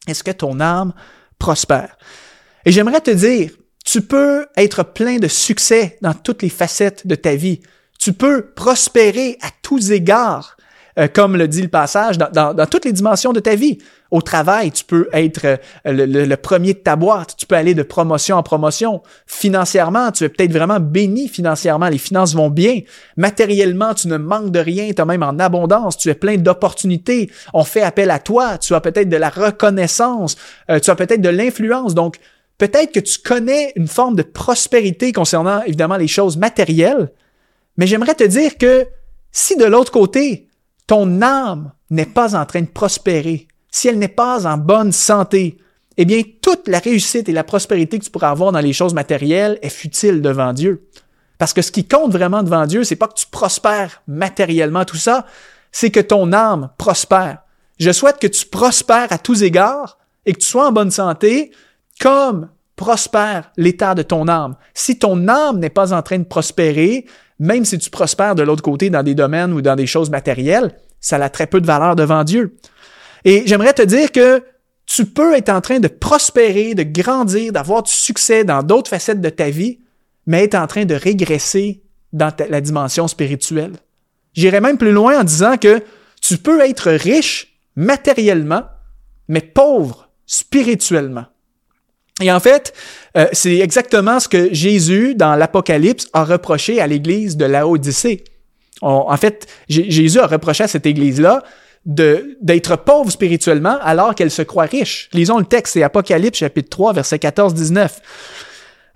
Est-ce 0.07 0.23
que 0.23 0.31
ton 0.31 0.59
âme 0.59 0.93
prospère? 1.37 1.97
Et 2.65 2.71
j'aimerais 2.71 3.01
te 3.01 3.11
dire, 3.11 3.51
tu 3.85 4.01
peux 4.01 4.47
être 4.57 4.83
plein 4.83 5.17
de 5.17 5.27
succès 5.27 5.97
dans 6.01 6.13
toutes 6.13 6.41
les 6.41 6.49
facettes 6.49 7.05
de 7.05 7.15
ta 7.15 7.35
vie. 7.35 7.61
Tu 7.99 8.13
peux 8.13 8.45
prospérer 8.55 9.37
à 9.41 9.49
tous 9.61 9.91
égards, 9.91 10.55
euh, 10.97 11.09
comme 11.13 11.35
le 11.35 11.49
dit 11.49 11.61
le 11.61 11.67
passage, 11.67 12.17
dans, 12.17 12.65
toutes 12.65 12.85
les 12.85 12.93
dimensions 12.93 13.33
de 13.33 13.41
ta 13.41 13.55
vie. 13.55 13.77
Au 14.09 14.21
travail, 14.21 14.71
tu 14.71 14.85
peux 14.85 15.09
être 15.11 15.45
euh, 15.45 15.57
le, 15.85 16.35
premier 16.35 16.73
de 16.73 16.79
ta 16.79 16.95
boîte, 16.95 17.35
tu 17.37 17.45
peux 17.45 17.55
aller 17.55 17.73
de 17.73 17.83
promotion 17.83 18.37
en 18.37 18.43
promotion. 18.43 19.03
Financièrement, 19.27 20.11
tu 20.13 20.23
es 20.23 20.29
peut-être 20.29 20.53
vraiment 20.53 20.79
béni 20.79 21.27
financièrement, 21.27 21.89
les 21.89 21.97
finances 21.97 22.33
vont 22.33 22.49
bien. 22.49 22.79
Matériellement, 23.17 23.93
tu 23.93 24.07
ne 24.07 24.15
manques 24.15 24.51
de 24.51 24.59
rien, 24.59 24.91
tu 24.93 25.01
es 25.01 25.05
même 25.05 25.21
en 25.21 25.37
abondance, 25.37 25.97
tu 25.97 26.09
es 26.09 26.15
plein 26.15 26.37
d'opportunités. 26.37 27.29
On 27.53 27.65
fait 27.65 27.81
appel 27.81 28.11
à 28.11 28.19
toi, 28.19 28.57
tu 28.57 28.75
as 28.75 28.81
peut-être 28.81 29.09
de 29.09 29.17
la 29.17 29.29
reconnaissance, 29.29 30.37
euh, 30.71 30.79
tu 30.79 30.89
as 30.89 30.95
peut-être 30.95 31.21
de 31.21 31.29
l'influence. 31.29 31.95
Donc, 31.95 32.15
peut-être 32.57 32.93
que 32.93 33.01
tu 33.01 33.19
connais 33.19 33.73
une 33.75 33.87
forme 33.87 34.15
de 34.15 34.23
prospérité 34.23 35.11
concernant 35.11 35.61
évidemment 35.63 35.97
les 35.97 36.07
choses 36.07 36.37
matérielles, 36.37 37.11
mais 37.79 37.87
j'aimerais 37.87 38.13
te 38.13 38.25
dire 38.25 38.57
que 38.57 38.85
si 39.31 39.55
de 39.55 39.63
l'autre 39.63 39.93
côté, 39.93 40.49
ton 40.85 41.21
âme 41.21 41.71
n'est 41.89 42.05
pas 42.05 42.35
en 42.35 42.45
train 42.45 42.59
de 42.59 42.67
prospérer, 42.67 43.47
si 43.71 43.87
elle 43.87 43.97
n'est 43.97 44.09
pas 44.09 44.45
en 44.45 44.57
bonne 44.57 44.91
santé, 44.91 45.57
eh 45.95 46.03
bien, 46.03 46.21
toute 46.41 46.67
la 46.67 46.79
réussite 46.79 47.29
et 47.29 47.31
la 47.31 47.45
prospérité 47.45 47.97
que 47.97 48.03
tu 48.03 48.11
pourras 48.11 48.31
avoir 48.31 48.51
dans 48.51 48.59
les 48.59 48.73
choses 48.73 48.93
matérielles 48.93 49.59
est 49.61 49.69
futile 49.69 50.21
devant 50.21 50.51
Dieu. 50.51 50.89
Parce 51.37 51.53
que 51.53 51.61
ce 51.61 51.71
qui 51.71 51.87
compte 51.87 52.11
vraiment 52.11 52.43
devant 52.43 52.65
Dieu, 52.65 52.83
c'est 52.83 52.97
pas 52.97 53.07
que 53.07 53.17
tu 53.17 53.27
prospères 53.27 54.01
matériellement, 54.07 54.83
tout 54.83 54.97
ça, 54.97 55.25
c'est 55.71 55.89
que 55.89 56.01
ton 56.01 56.33
âme 56.33 56.71
prospère. 56.77 57.43
Je 57.79 57.93
souhaite 57.93 58.19
que 58.19 58.27
tu 58.27 58.45
prospères 58.45 59.13
à 59.13 59.17
tous 59.17 59.41
égards 59.41 59.99
et 60.25 60.33
que 60.33 60.39
tu 60.39 60.47
sois 60.47 60.67
en 60.67 60.73
bonne 60.73 60.91
santé 60.91 61.51
comme 62.01 62.49
prospère 62.79 63.51
l'état 63.57 63.93
de 63.93 64.03
ton 64.03 64.29
âme. 64.29 64.55
Si 64.73 64.97
ton 64.97 65.27
âme 65.27 65.59
n'est 65.59 65.69
pas 65.69 65.91
en 65.91 66.01
train 66.01 66.17
de 66.17 66.23
prospérer, 66.23 67.05
même 67.37 67.65
si 67.65 67.77
tu 67.77 67.89
prospères 67.89 68.35
de 68.35 68.41
l'autre 68.41 68.63
côté 68.63 68.89
dans 68.89 69.03
des 69.03 69.15
domaines 69.15 69.51
ou 69.51 69.61
dans 69.61 69.75
des 69.75 69.85
choses 69.85 70.09
matérielles, 70.09 70.73
ça 71.01 71.17
a 71.17 71.29
très 71.29 71.45
peu 71.45 71.59
de 71.59 71.67
valeur 71.67 71.97
devant 71.97 72.23
Dieu. 72.23 72.55
Et 73.25 73.43
j'aimerais 73.45 73.73
te 73.73 73.81
dire 73.81 74.13
que 74.13 74.41
tu 74.85 75.05
peux 75.05 75.35
être 75.35 75.49
en 75.49 75.59
train 75.59 75.81
de 75.81 75.89
prospérer, 75.89 76.73
de 76.73 76.83
grandir, 76.83 77.51
d'avoir 77.51 77.83
du 77.83 77.91
succès 77.91 78.45
dans 78.45 78.63
d'autres 78.63 78.89
facettes 78.89 79.19
de 79.19 79.29
ta 79.29 79.49
vie, 79.49 79.79
mais 80.25 80.45
être 80.45 80.55
en 80.55 80.65
train 80.65 80.85
de 80.85 80.95
régresser 80.95 81.83
dans 82.13 82.31
la 82.49 82.61
dimension 82.61 83.09
spirituelle. 83.09 83.73
J'irais 84.33 84.61
même 84.61 84.77
plus 84.77 84.93
loin 84.93 85.19
en 85.19 85.25
disant 85.25 85.57
que 85.57 85.83
tu 86.21 86.37
peux 86.37 86.61
être 86.61 86.91
riche 86.91 87.59
matériellement, 87.75 88.63
mais 89.27 89.41
pauvre 89.41 90.09
spirituellement. 90.25 91.25
Et 92.21 92.31
en 92.31 92.39
fait, 92.39 92.73
euh, 93.17 93.27
c'est 93.31 93.57
exactement 93.57 94.19
ce 94.19 94.27
que 94.27 94.53
Jésus, 94.53 95.15
dans 95.15 95.35
l'Apocalypse, 95.35 96.07
a 96.13 96.23
reproché 96.23 96.81
à 96.81 96.87
l'église 96.87 97.37
de 97.37 97.45
Laodicée. 97.45 98.23
en 98.81 99.17
fait, 99.17 99.47
Jésus 99.67 100.19
a 100.19 100.27
reproché 100.27 100.63
à 100.63 100.67
cette 100.67 100.85
église-là 100.85 101.43
d'être 101.85 102.75
pauvre 102.77 103.09
spirituellement 103.09 103.77
alors 103.81 104.15
qu'elle 104.15 104.31
se 104.31 104.41
croit 104.41 104.65
riche. 104.65 105.09
Lisons 105.13 105.39
le 105.39 105.45
texte, 105.45 105.73
c'est 105.73 105.83
Apocalypse 105.83 106.39
chapitre 106.39 106.69
3, 106.69 106.93
verset 106.93 107.17
14-19. 107.17 107.89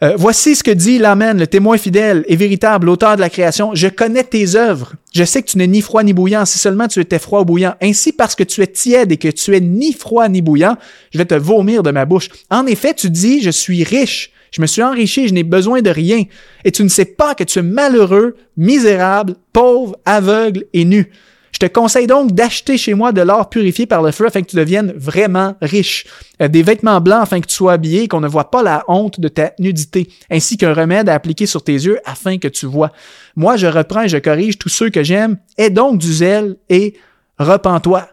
Euh, 0.03 0.15
voici 0.17 0.53
ce 0.53 0.63
que 0.63 0.72
dit 0.72 0.98
l'Amen, 0.98 1.39
le 1.39 1.48
témoin 1.48 1.77
fidèle 1.77 2.25
et 2.27 2.36
véritable, 2.36 2.88
l'auteur 2.88 3.15
de 3.15 3.22
la 3.22 3.29
création. 3.29 3.74
Je 3.74 3.88
connais 3.88 4.25
tes 4.25 4.57
œuvres. 4.57 4.95
Je 5.15 5.24
sais 5.24 5.41
que 5.41 5.48
tu 5.50 5.57
n'es 5.57 5.67
ni 5.67 5.81
froid 5.81 6.03
ni 6.03 6.12
bouillant, 6.12 6.43
si 6.43 6.60
seulement 6.60 6.89
tu 6.89 7.00
étais 7.00 7.19
froid 7.19 7.41
ou 7.41 7.45
bouillant. 7.45 7.75
Ainsi, 7.81 8.12
parce 8.12 8.36
que 8.36 8.43
tu 8.43 8.62
es 8.62 8.67
tiède 8.67 9.13
et 9.13 9.17
que 9.17 9.29
tu 9.29 9.55
es 9.55 9.62
ni 9.62 9.93
froid 9.93 10.27
ni 10.27 10.41
bouillant, 10.41 10.75
je 11.13 11.17
vais 11.19 11.25
te 11.25 11.36
vomir 11.36 11.83
de 11.83 11.91
ma 11.91 12.03
bouche. 12.03 12.27
En 12.50 12.65
effet, 12.65 12.93
tu 12.93 13.10
dis, 13.10 13.41
je 13.41 13.50
suis 13.50 13.86
riche, 13.86 14.31
je 14.51 14.62
me 14.62 14.67
suis 14.67 14.83
enrichi, 14.83 15.29
je 15.29 15.33
n'ai 15.33 15.43
besoin 15.43 15.81
de 15.81 15.89
rien. 15.89 16.24
Et 16.65 16.72
tu 16.74 16.83
ne 16.83 16.89
sais 16.89 17.05
pas 17.05 17.33
que 17.33 17.45
tu 17.45 17.60
es 17.60 17.63
malheureux, 17.63 18.36
misérable, 18.57 19.36
pauvre, 19.53 19.95
aveugle 20.03 20.65
et 20.74 20.83
nu. 20.83 21.12
Je 21.53 21.60
te 21.60 21.65
conseille 21.67 22.07
donc 22.07 22.31
d'acheter 22.31 22.77
chez 22.77 22.95
moi 22.95 23.12
de 23.12 23.22
l'or 23.22 23.48
purifié 23.48 23.86
par 23.86 24.01
le 24.01 24.12
feu 24.12 24.25
afin 24.25 24.41
que 24.41 24.48
tu 24.48 24.55
deviennes 24.55 24.91
vraiment 24.95 25.55
riche, 25.62 26.05
euh, 26.41 26.48
des 26.48 26.63
vêtements 26.63 27.00
blancs 27.00 27.22
afin 27.22 27.39
que 27.41 27.45
tu 27.45 27.53
sois 27.53 27.74
habillé 27.74 28.03
et 28.03 28.07
qu'on 28.07 28.22
ne 28.22 28.27
voit 28.27 28.50
pas 28.50 28.63
la 28.63 28.83
honte 28.88 29.19
de 29.19 29.27
ta 29.27 29.53
nudité, 29.60 30.10
ainsi 30.31 30.57
qu'un 30.57 30.74
remède 30.74 31.10
à 31.10 31.13
appliquer 31.13 31.45
sur 31.45 31.63
tes 31.63 31.74
yeux 31.74 32.00
afin 32.05 32.39
que 32.39 32.48
tu 32.48 32.65
vois. 32.65 32.91
Moi, 33.36 33.55
je 33.55 33.67
reprends 33.67 34.01
et 34.01 34.10
je 34.10 34.17
corrige 34.17 34.57
tous 34.57 34.69
ceux 34.69 34.89
que 34.89 35.03
j'aime. 35.03 35.38
Aie 35.57 35.69
donc 35.69 36.00
du 36.00 36.12
zèle 36.12 36.57
et 36.69 36.95
repens-toi. 37.38 38.10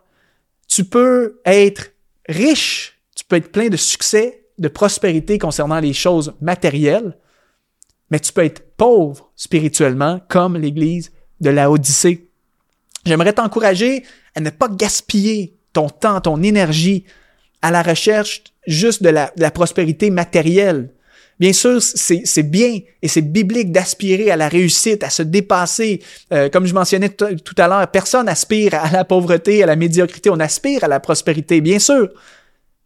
Tu 0.68 0.84
peux 0.84 1.40
être 1.46 1.92
riche, 2.28 3.00
tu 3.16 3.24
peux 3.24 3.36
être 3.36 3.50
plein 3.50 3.68
de 3.68 3.76
succès, 3.76 4.44
de 4.58 4.68
prospérité 4.68 5.38
concernant 5.38 5.80
les 5.80 5.94
choses 5.94 6.34
matérielles, 6.42 7.16
mais 8.10 8.20
tu 8.20 8.32
peux 8.32 8.44
être 8.44 8.76
pauvre 8.76 9.32
spirituellement 9.34 10.20
comme 10.28 10.58
l'Église 10.58 11.10
de 11.40 11.48
la 11.48 11.70
Odyssée. 11.70 12.29
J'aimerais 13.04 13.32
t'encourager 13.32 14.04
à 14.34 14.40
ne 14.40 14.50
pas 14.50 14.68
gaspiller 14.68 15.56
ton 15.72 15.88
temps, 15.88 16.20
ton 16.20 16.42
énergie 16.42 17.04
à 17.62 17.70
la 17.70 17.82
recherche 17.82 18.42
juste 18.66 19.02
de 19.02 19.08
la, 19.08 19.50
prospérité 19.50 20.10
matérielle. 20.10 20.90
Bien 21.38 21.52
sûr, 21.54 21.80
c'est 21.82 22.42
bien 22.42 22.80
et 23.00 23.08
c'est 23.08 23.22
biblique 23.22 23.72
d'aspirer 23.72 24.30
à 24.30 24.36
la 24.36 24.48
réussite, 24.48 25.02
à 25.02 25.08
se 25.08 25.22
dépasser. 25.22 26.02
Euh, 26.32 26.50
comme 26.50 26.66
je 26.66 26.74
mentionnais 26.74 27.08
tout 27.08 27.54
à 27.56 27.66
l'heure, 27.66 27.90
personne 27.90 28.28
aspire 28.28 28.74
à 28.74 28.90
la 28.90 29.04
pauvreté, 29.04 29.62
à 29.62 29.66
la 29.66 29.76
médiocrité, 29.76 30.28
on 30.28 30.38
aspire 30.38 30.84
à 30.84 30.88
la 30.88 31.00
prospérité, 31.00 31.62
bien 31.62 31.78
sûr. 31.78 32.10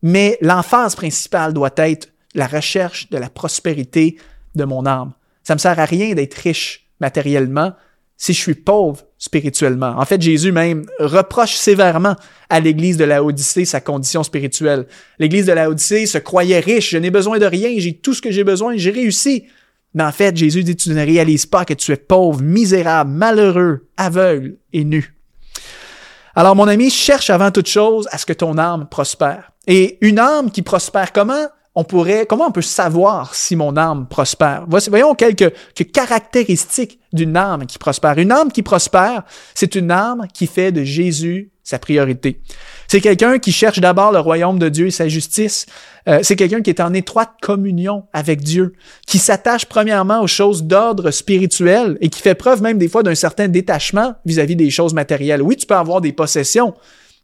Mais 0.02 0.38
l'emphase 0.40 0.94
principale 0.94 1.52
doit 1.52 1.72
être 1.76 2.08
la 2.34 2.46
recherche 2.46 3.10
de 3.10 3.18
la 3.18 3.28
prospérité 3.28 4.18
de 4.54 4.64
mon 4.64 4.86
âme. 4.86 5.12
Ça 5.42 5.54
me 5.54 5.58
sert 5.58 5.78
à 5.78 5.84
rien 5.84 6.14
d'être 6.14 6.34
riche 6.34 6.86
matériellement 7.00 7.72
si 8.16 8.32
je 8.32 8.40
suis 8.40 8.54
pauvre 8.54 9.02
spirituellement. 9.24 9.94
En 9.96 10.04
fait, 10.04 10.20
Jésus 10.20 10.52
même 10.52 10.84
reproche 10.98 11.54
sévèrement 11.54 12.14
à 12.50 12.60
l'Église 12.60 12.98
de 12.98 13.04
la 13.04 13.24
Odyssée 13.24 13.64
sa 13.64 13.80
condition 13.80 14.22
spirituelle. 14.22 14.86
L'Église 15.18 15.46
de 15.46 15.52
la 15.52 15.70
Odyssée 15.70 16.04
se 16.04 16.18
croyait 16.18 16.60
riche, 16.60 16.90
je 16.90 16.98
n'ai 16.98 17.10
besoin 17.10 17.38
de 17.38 17.46
rien, 17.46 17.70
j'ai 17.78 17.94
tout 17.94 18.12
ce 18.12 18.20
que 18.20 18.30
j'ai 18.30 18.44
besoin, 18.44 18.76
j'ai 18.76 18.90
réussi. 18.90 19.46
Mais 19.94 20.02
en 20.02 20.12
fait, 20.12 20.36
Jésus 20.36 20.62
dit, 20.62 20.76
tu 20.76 20.90
ne 20.90 21.02
réalises 21.02 21.46
pas 21.46 21.64
que 21.64 21.72
tu 21.72 21.90
es 21.92 21.96
pauvre, 21.96 22.42
misérable, 22.42 23.12
malheureux, 23.12 23.88
aveugle 23.96 24.56
et 24.74 24.84
nu. 24.84 25.14
Alors, 26.34 26.54
mon 26.54 26.68
ami, 26.68 26.90
cherche 26.90 27.30
avant 27.30 27.50
toute 27.50 27.68
chose 27.68 28.06
à 28.10 28.18
ce 28.18 28.26
que 28.26 28.32
ton 28.34 28.58
âme 28.58 28.88
prospère. 28.90 29.52
Et 29.66 29.96
une 30.02 30.18
âme 30.18 30.50
qui 30.50 30.60
prospère 30.60 31.12
comment? 31.12 31.46
On 31.74 31.84
pourrait, 31.84 32.26
comment 32.26 32.46
on 32.46 32.52
peut 32.52 32.62
savoir 32.62 33.34
si 33.34 33.56
mon 33.56 33.76
âme 33.76 34.06
prospère? 34.08 34.64
Voyons 34.68 35.14
quelques, 35.14 35.52
caractéristiques 35.92 37.00
d'une 37.12 37.36
âme 37.36 37.66
qui 37.66 37.78
prospère. 37.78 38.18
Une 38.18 38.30
âme 38.30 38.52
qui 38.52 38.62
prospère, 38.62 39.22
c'est 39.54 39.74
une 39.74 39.90
âme 39.90 40.26
qui 40.32 40.46
fait 40.46 40.70
de 40.70 40.84
Jésus 40.84 41.50
sa 41.64 41.78
priorité. 41.78 42.42
C'est 42.88 43.00
quelqu'un 43.00 43.38
qui 43.38 43.50
cherche 43.50 43.80
d'abord 43.80 44.12
le 44.12 44.20
royaume 44.20 44.58
de 44.58 44.68
Dieu 44.68 44.88
et 44.88 44.90
sa 44.90 45.08
justice. 45.08 45.64
Euh, 46.08 46.20
c'est 46.22 46.36
quelqu'un 46.36 46.60
qui 46.60 46.68
est 46.68 46.80
en 46.80 46.92
étroite 46.92 47.32
communion 47.40 48.04
avec 48.12 48.42
Dieu, 48.42 48.74
qui 49.06 49.18
s'attache 49.18 49.64
premièrement 49.64 50.20
aux 50.20 50.26
choses 50.26 50.64
d'ordre 50.64 51.10
spirituel 51.10 51.96
et 52.02 52.10
qui 52.10 52.20
fait 52.20 52.34
preuve 52.34 52.60
même 52.60 52.76
des 52.76 52.88
fois 52.88 53.02
d'un 53.02 53.14
certain 53.14 53.48
détachement 53.48 54.14
vis-à-vis 54.26 54.56
des 54.56 54.68
choses 54.68 54.92
matérielles. 54.92 55.40
Oui, 55.40 55.56
tu 55.56 55.66
peux 55.66 55.74
avoir 55.74 56.02
des 56.02 56.12
possessions, 56.12 56.74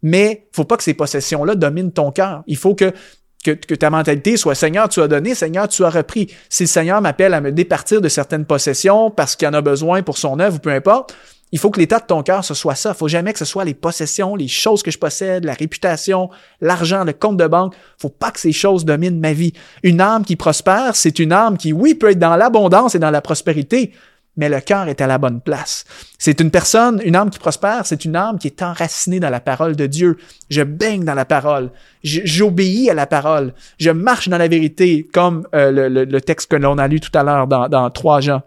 mais 0.03 0.49
faut 0.53 0.65
pas 0.65 0.79
que 0.79 0.85
ces 0.85 0.95
possessions-là 0.95 1.55
dominent 1.55 1.93
ton 1.93 2.11
cœur. 2.11 2.43
Il 2.47 2.57
faut 2.57 2.75
que 2.75 2.95
que, 3.45 3.75
ta 3.75 3.91
mentalité 3.91 4.37
soit 4.37 4.55
Seigneur, 4.55 4.89
tu 4.89 5.01
as 5.01 5.09
donné, 5.09 5.35
Seigneur, 5.35 5.69
tu 5.69 5.85
as 5.85 5.91
repris. 5.91 6.29
Si 6.49 6.65
le 6.65 6.69
Seigneur 6.69 7.01
m'appelle 7.01 7.35
à 7.35 7.41
me 7.41 7.53
départir 7.53 8.01
de 8.01 8.09
certaines 8.09 8.45
possessions 8.45 9.11
parce 9.11 9.37
qu'il 9.37 9.49
en 9.49 9.55
a 9.55 9.63
besoin 9.63 10.03
pour 10.03 10.19
son 10.19 10.39
œuvre 10.41 10.57
ou 10.57 10.59
peu 10.59 10.71
importe, 10.71 11.17
il 11.53 11.59
faut 11.59 11.71
que 11.71 11.81
l'état 11.81 11.99
de 11.99 12.07
ton 12.07 12.23
cœur, 12.23 12.45
ce 12.45 12.55
soit 12.55 12.77
ça. 12.77 12.91
Il 12.91 12.99
faut 12.99 13.09
jamais 13.09 13.33
que 13.33 13.39
ce 13.39 13.45
soit 13.45 13.65
les 13.65 13.75
possessions, 13.75 14.37
les 14.37 14.47
choses 14.47 14.83
que 14.83 14.91
je 14.91 14.99
possède, 14.99 15.45
la 15.45 15.55
réputation, 15.55 16.31
l'argent, 16.61 17.03
le 17.05 17.13
compte 17.13 17.37
de 17.37 17.47
banque. 17.47 17.75
faut 17.99 18.09
pas 18.09 18.31
que 18.31 18.39
ces 18.39 18.53
choses 18.53 18.85
dominent 18.85 19.19
ma 19.19 19.33
vie. 19.33 19.53
Une 19.83 20.01
âme 20.01 20.25
qui 20.25 20.37
prospère, 20.37 20.95
c'est 20.95 21.19
une 21.19 21.33
âme 21.33 21.59
qui, 21.59 21.73
oui, 21.73 21.95
peut 21.95 22.11
être 22.11 22.19
dans 22.19 22.37
l'abondance 22.37 22.95
et 22.95 23.01
dans 23.01 23.11
la 23.11 23.21
prospérité, 23.21 23.93
mais 24.37 24.49
le 24.49 24.61
cœur 24.61 24.89
est 24.89 25.01
à 25.01 25.07
la 25.07 25.19
bonne 25.19 25.41
place. 25.41 25.85
C'est 26.19 26.41
une 26.41 26.51
personne, 26.51 27.01
une 27.05 27.17
âme 27.17 27.31
qui 27.31 27.39
prospère, 27.39 27.85
c'est 27.85 28.05
une 28.05 28.17
âme 28.17 28.39
qui 28.39 28.47
est 28.47 28.63
enracinée 28.63 29.21
dans 29.21 29.31
la 29.31 29.41
parole 29.41 29.77
de 29.77 29.87
Dieu. 29.87 30.17
Je 30.49 30.63
baigne 30.63 31.05
dans 31.05 31.15
la 31.15 31.25
parole, 31.25 31.71
j'obéis 32.03 32.91
à 32.91 32.95
la 32.95 33.07
parole, 33.07 33.53
je 33.79 33.91
marche 33.91 34.29
dans 34.29 34.39
la 34.39 34.49
vérité, 34.49 35.07
comme 35.13 35.47
euh, 35.55 35.89
le, 35.89 36.21
texte 36.21 36.51
que 36.51 36.57
l'on 36.57 36.79
a 36.79 36.89
lu 36.89 37.01
tout 37.01 37.17
à 37.17 37.23
l'heure 37.23 37.47
dans, 37.47 37.69
dans 37.69 37.91
3 37.91 38.21
Jean. 38.21 38.43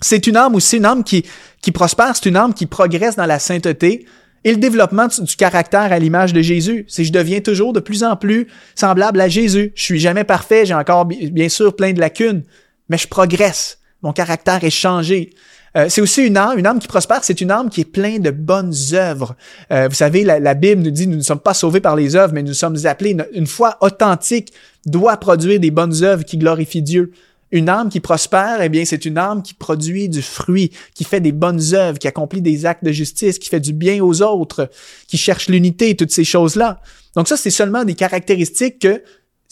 C'est 0.00 0.26
une 0.26 0.36
âme 0.36 0.54
aussi, 0.54 0.78
une 0.78 0.84
âme 0.84 1.04
qui, 1.04 1.24
prospère, 1.72 2.16
c'est 2.16 2.28
une 2.28 2.36
âme 2.36 2.54
qui 2.54 2.66
progresse 2.66 3.16
dans 3.16 3.26
la 3.26 3.38
sainteté, 3.38 4.06
et 4.44 4.50
le 4.50 4.56
développement 4.58 5.06
du, 5.06 5.36
caractère 5.36 5.92
à 5.92 5.98
l'image 6.00 6.32
de 6.32 6.42
Jésus. 6.42 6.84
C'est 6.88 7.04
je 7.04 7.12
deviens 7.12 7.40
toujours 7.40 7.72
de 7.72 7.78
plus 7.78 8.02
en 8.02 8.16
plus 8.16 8.48
semblable 8.74 9.20
à 9.20 9.28
Jésus. 9.28 9.70
Je 9.76 9.82
suis 9.82 10.00
jamais 10.00 10.24
parfait, 10.24 10.66
j'ai 10.66 10.74
encore 10.74 11.04
bien 11.04 11.48
sûr 11.48 11.76
plein 11.76 11.92
de 11.92 12.00
lacunes, 12.00 12.42
mais 12.88 12.98
je 12.98 13.06
progresse 13.06 13.78
mon 14.02 14.12
caractère 14.12 14.62
est 14.64 14.70
changé. 14.70 15.30
Euh, 15.76 15.86
c'est 15.88 16.00
aussi 16.00 16.22
une 16.22 16.36
âme, 16.36 16.58
une 16.58 16.66
âme 16.66 16.78
qui 16.78 16.86
prospère, 16.86 17.24
c'est 17.24 17.40
une 17.40 17.50
âme 17.50 17.70
qui 17.70 17.80
est 17.80 17.86
pleine 17.86 18.22
de 18.22 18.30
bonnes 18.30 18.74
œuvres. 18.92 19.34
Euh, 19.70 19.88
vous 19.88 19.94
savez, 19.94 20.22
la, 20.22 20.54
Bible 20.54 20.82
nous 20.82 20.90
dit, 20.90 21.06
nous 21.06 21.16
ne 21.16 21.22
sommes 21.22 21.40
pas 21.40 21.54
sauvés 21.54 21.80
par 21.80 21.96
les 21.96 22.14
œuvres, 22.14 22.34
mais 22.34 22.42
nous 22.42 22.52
sommes 22.52 22.76
appelés, 22.84 23.16
une, 23.32 23.46
foi 23.46 23.78
authentique 23.80 24.52
doit 24.84 25.16
produire 25.16 25.60
des 25.60 25.70
bonnes 25.70 26.02
œuvres 26.02 26.24
qui 26.24 26.36
glorifient 26.36 26.82
Dieu. 26.82 27.12
Une 27.52 27.68
âme 27.68 27.90
qui 27.90 28.00
prospère, 28.00 28.62
eh 28.62 28.68
bien, 28.70 28.84
c'est 28.84 29.04
une 29.04 29.18
âme 29.18 29.42
qui 29.42 29.52
produit 29.52 30.08
du 30.08 30.22
fruit, 30.22 30.72
qui 30.94 31.04
fait 31.04 31.20
des 31.20 31.32
bonnes 31.32 31.60
œuvres, 31.74 31.98
qui 31.98 32.08
accomplit 32.08 32.40
des 32.40 32.64
actes 32.64 32.84
de 32.84 32.92
justice, 32.92 33.38
qui 33.38 33.48
fait 33.48 33.60
du 33.60 33.74
bien 33.74 34.02
aux 34.02 34.22
autres, 34.22 34.70
qui 35.06 35.18
cherche 35.18 35.48
l'unité, 35.48 35.94
toutes 35.94 36.12
ces 36.12 36.24
choses-là. 36.24 36.80
Donc 37.14 37.28
ça, 37.28 37.36
c'est 37.36 37.50
seulement 37.50 37.84
des 37.84 37.94
caractéristiques 37.94 38.78
que 38.80 39.02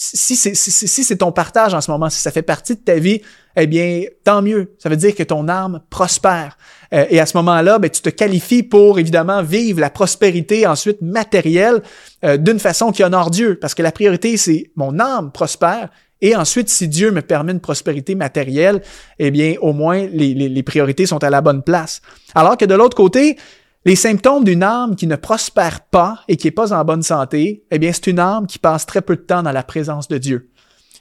si 0.02 0.34
c'est 0.34 0.54
si, 0.54 1.04
c'est 1.04 1.16
ton 1.18 1.30
partage 1.30 1.74
en 1.74 1.80
ce 1.82 1.90
moment, 1.90 2.08
si 2.08 2.20
ça 2.20 2.30
fait 2.30 2.40
partie 2.40 2.74
de 2.74 2.80
ta 2.80 2.94
vie, 2.94 3.20
eh 3.54 3.66
bien, 3.66 4.04
tant 4.24 4.40
mieux. 4.40 4.74
Ça 4.78 4.88
veut 4.88 4.96
dire 4.96 5.14
que 5.14 5.22
ton 5.22 5.46
âme 5.46 5.82
prospère. 5.90 6.56
Euh, 6.94 7.04
et 7.10 7.20
à 7.20 7.26
ce 7.26 7.36
moment-là, 7.36 7.78
ben, 7.78 7.90
tu 7.90 8.00
te 8.00 8.08
qualifies 8.08 8.62
pour, 8.62 8.98
évidemment, 8.98 9.42
vivre 9.42 9.78
la 9.78 9.90
prospérité 9.90 10.66
ensuite 10.66 11.02
matérielle 11.02 11.82
euh, 12.24 12.38
d'une 12.38 12.58
façon 12.58 12.92
qui 12.92 13.04
honore 13.04 13.30
Dieu. 13.30 13.58
Parce 13.60 13.74
que 13.74 13.82
la 13.82 13.92
priorité, 13.92 14.38
c'est 14.38 14.70
mon 14.74 14.98
âme 15.00 15.32
prospère. 15.32 15.90
Et 16.22 16.34
ensuite, 16.34 16.70
si 16.70 16.88
Dieu 16.88 17.10
me 17.10 17.20
permet 17.20 17.52
une 17.52 17.60
prospérité 17.60 18.14
matérielle, 18.14 18.80
eh 19.18 19.30
bien, 19.30 19.56
au 19.60 19.74
moins, 19.74 20.06
les 20.06 20.62
priorités 20.62 21.04
sont 21.04 21.22
à 21.22 21.30
la 21.30 21.42
bonne 21.42 21.62
place. 21.62 22.00
Alors 22.34 22.56
que 22.56 22.64
de 22.64 22.74
l'autre 22.74 22.96
côté, 22.96 23.36
les 23.84 23.96
symptômes 23.96 24.44
d'une 24.44 24.62
âme 24.62 24.94
qui 24.94 25.06
ne 25.06 25.16
prospère 25.16 25.80
pas 25.80 26.20
et 26.28 26.36
qui 26.36 26.46
n'est 26.46 26.52
pas 26.52 26.72
en 26.72 26.84
bonne 26.84 27.02
santé, 27.02 27.64
eh 27.70 27.78
bien, 27.78 27.92
c'est 27.92 28.08
une 28.08 28.18
âme 28.18 28.46
qui 28.46 28.58
passe 28.58 28.84
très 28.86 29.00
peu 29.00 29.16
de 29.16 29.22
temps 29.22 29.42
dans 29.42 29.52
la 29.52 29.62
présence 29.62 30.08
de 30.08 30.18
Dieu. 30.18 30.50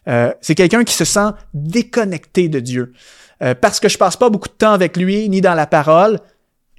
Euh, 0.08 0.34
c'est 0.42 0.56
quelqu'un 0.56 0.84
qui 0.84 0.94
se 0.94 1.06
sent 1.06 1.32
déconnecté 1.54 2.48
de 2.48 2.60
Dieu. 2.60 2.94
Euh, 3.42 3.54
parce 3.54 3.80
que 3.80 3.90
je 3.90 3.98
passe 3.98 4.18
pas 4.18 4.30
beaucoup 4.30 4.48
de 4.48 4.54
temps 4.54 4.72
avec 4.72 4.98
lui, 4.98 5.30
ni 5.30 5.42
dans 5.42 5.54
la 5.54 5.68
parole, 5.68 6.20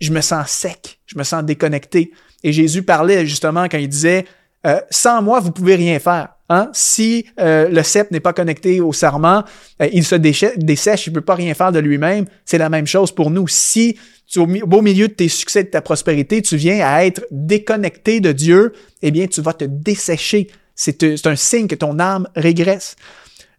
je 0.01 0.11
me 0.13 0.21
sens 0.21 0.51
sec, 0.51 1.01
je 1.07 1.19
me 1.19 1.23
sens 1.23 1.45
déconnecté. 1.45 2.13
Et 2.43 2.53
Jésus 2.53 2.83
parlait 2.83 3.27
justement 3.27 3.65
quand 3.69 3.79
il 3.79 3.89
disait, 3.89 4.25
euh, 4.67 4.81
sans 4.91 5.23
moi, 5.23 5.41
vous 5.41 5.53
pouvez 5.53 5.75
rien 5.75 5.99
faire. 5.99 6.29
Hein? 6.51 6.69
Si 6.75 7.25
le 7.39 7.83
cep 7.83 8.11
n'est 8.11 8.21
pas 8.21 8.35
connecté 8.35 8.81
au 8.81 8.93
serment, 8.93 9.45
il 9.81 10.05
se 10.05 10.17
dessèche, 10.17 11.07
il 11.07 11.13
peut 11.13 11.21
pas 11.21 11.37
rien 11.37 11.55
faire 11.55 11.73
de 11.73 11.79
lui-même. 11.79 12.27
C'est 12.45 12.59
la 12.59 12.69
même 12.69 12.87
chose 12.87 13.13
pour 13.13 13.31
nous. 13.31 13.49
Si 13.49 13.97
au 14.37 14.47
beau 14.47 14.83
milieu 14.83 15.09
de 15.09 15.13
tes 15.13 15.29
succès, 15.29 15.65
de 15.65 15.71
ta 15.71 15.81
prospérité, 15.81 16.43
tu 16.43 16.57
viens 16.57 16.87
à 16.87 17.05
être 17.05 17.27
déconnecté 17.31 18.21
de 18.21 18.33
Dieu, 18.33 18.73
eh 19.03 19.11
bien, 19.11 19.27
tu 19.27 19.41
vas 19.41 19.53
te 19.53 19.65
dessécher. 19.65 20.49
C'est 20.75 21.03
euh, 21.03 21.17
un 21.25 21.37
signe 21.37 21.67
que 21.67 21.75
ton 21.75 21.99
âme 21.99 22.29
régresse. 22.37 22.97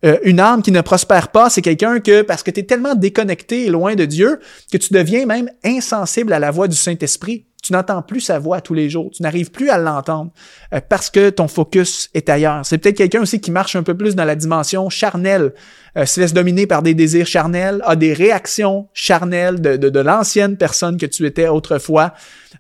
Euh, 0.06 0.18
une 0.24 0.40
âme 0.40 0.62
qui 0.62 0.72
ne 0.72 0.82
prospère 0.82 1.28
pas, 1.28 1.50
c'est 1.50 1.62
quelqu'un 1.62 2.00
que, 2.00 2.22
parce 2.22 2.42
que 2.42 2.52
tu 2.52 2.62
es 2.62 2.64
tellement 2.64 2.96
déconnecté 2.96 3.66
et 3.66 3.70
loin 3.70 3.96
de 3.96 4.06
Dieu, 4.06 4.40
que 4.72 4.78
tu 4.78 4.94
deviens 4.94 5.26
même 5.26 5.50
insensible 5.64 6.34
à 6.34 6.40
la 6.40 6.52
voix 6.52 6.68
du 6.68 6.76
Saint-Esprit. 6.76 7.46
Tu 7.62 7.74
n'entends 7.74 8.02
plus 8.02 8.22
sa 8.22 8.40
voix 8.40 8.60
tous 8.60 8.74
les 8.74 8.90
jours. 8.90 9.12
Tu 9.14 9.22
n'arrives 9.22 9.52
plus 9.52 9.70
à 9.70 9.78
l'entendre 9.78 10.32
euh, 10.74 10.82
parce 10.88 11.10
que 11.12 11.30
ton 11.30 11.48
focus 11.48 12.10
est 12.14 12.28
ailleurs. 12.28 12.66
C'est 12.66 12.80
peut-être 12.80 12.98
quelqu'un 12.98 13.22
aussi 13.22 13.40
qui 13.40 13.52
marche 13.52 13.76
un 13.76 13.84
peu 13.84 13.96
plus 13.96 14.16
dans 14.16 14.26
la 14.26 14.36
dimension 14.36 14.90
charnelle, 14.90 15.54
euh, 15.96 16.06
se 16.06 16.20
laisse 16.20 16.34
dominer 16.34 16.66
par 16.66 16.82
des 16.82 16.96
désirs 16.96 17.28
charnels, 17.28 17.82
a 17.86 17.96
des 17.96 18.14
réactions 18.14 18.88
charnelles 18.94 19.62
de, 19.62 20.00
l'ancienne 20.00 20.58
personne 20.58 20.98
que 20.98 21.06
tu 21.06 21.26
étais 21.28 21.48
autrefois. 21.48 22.14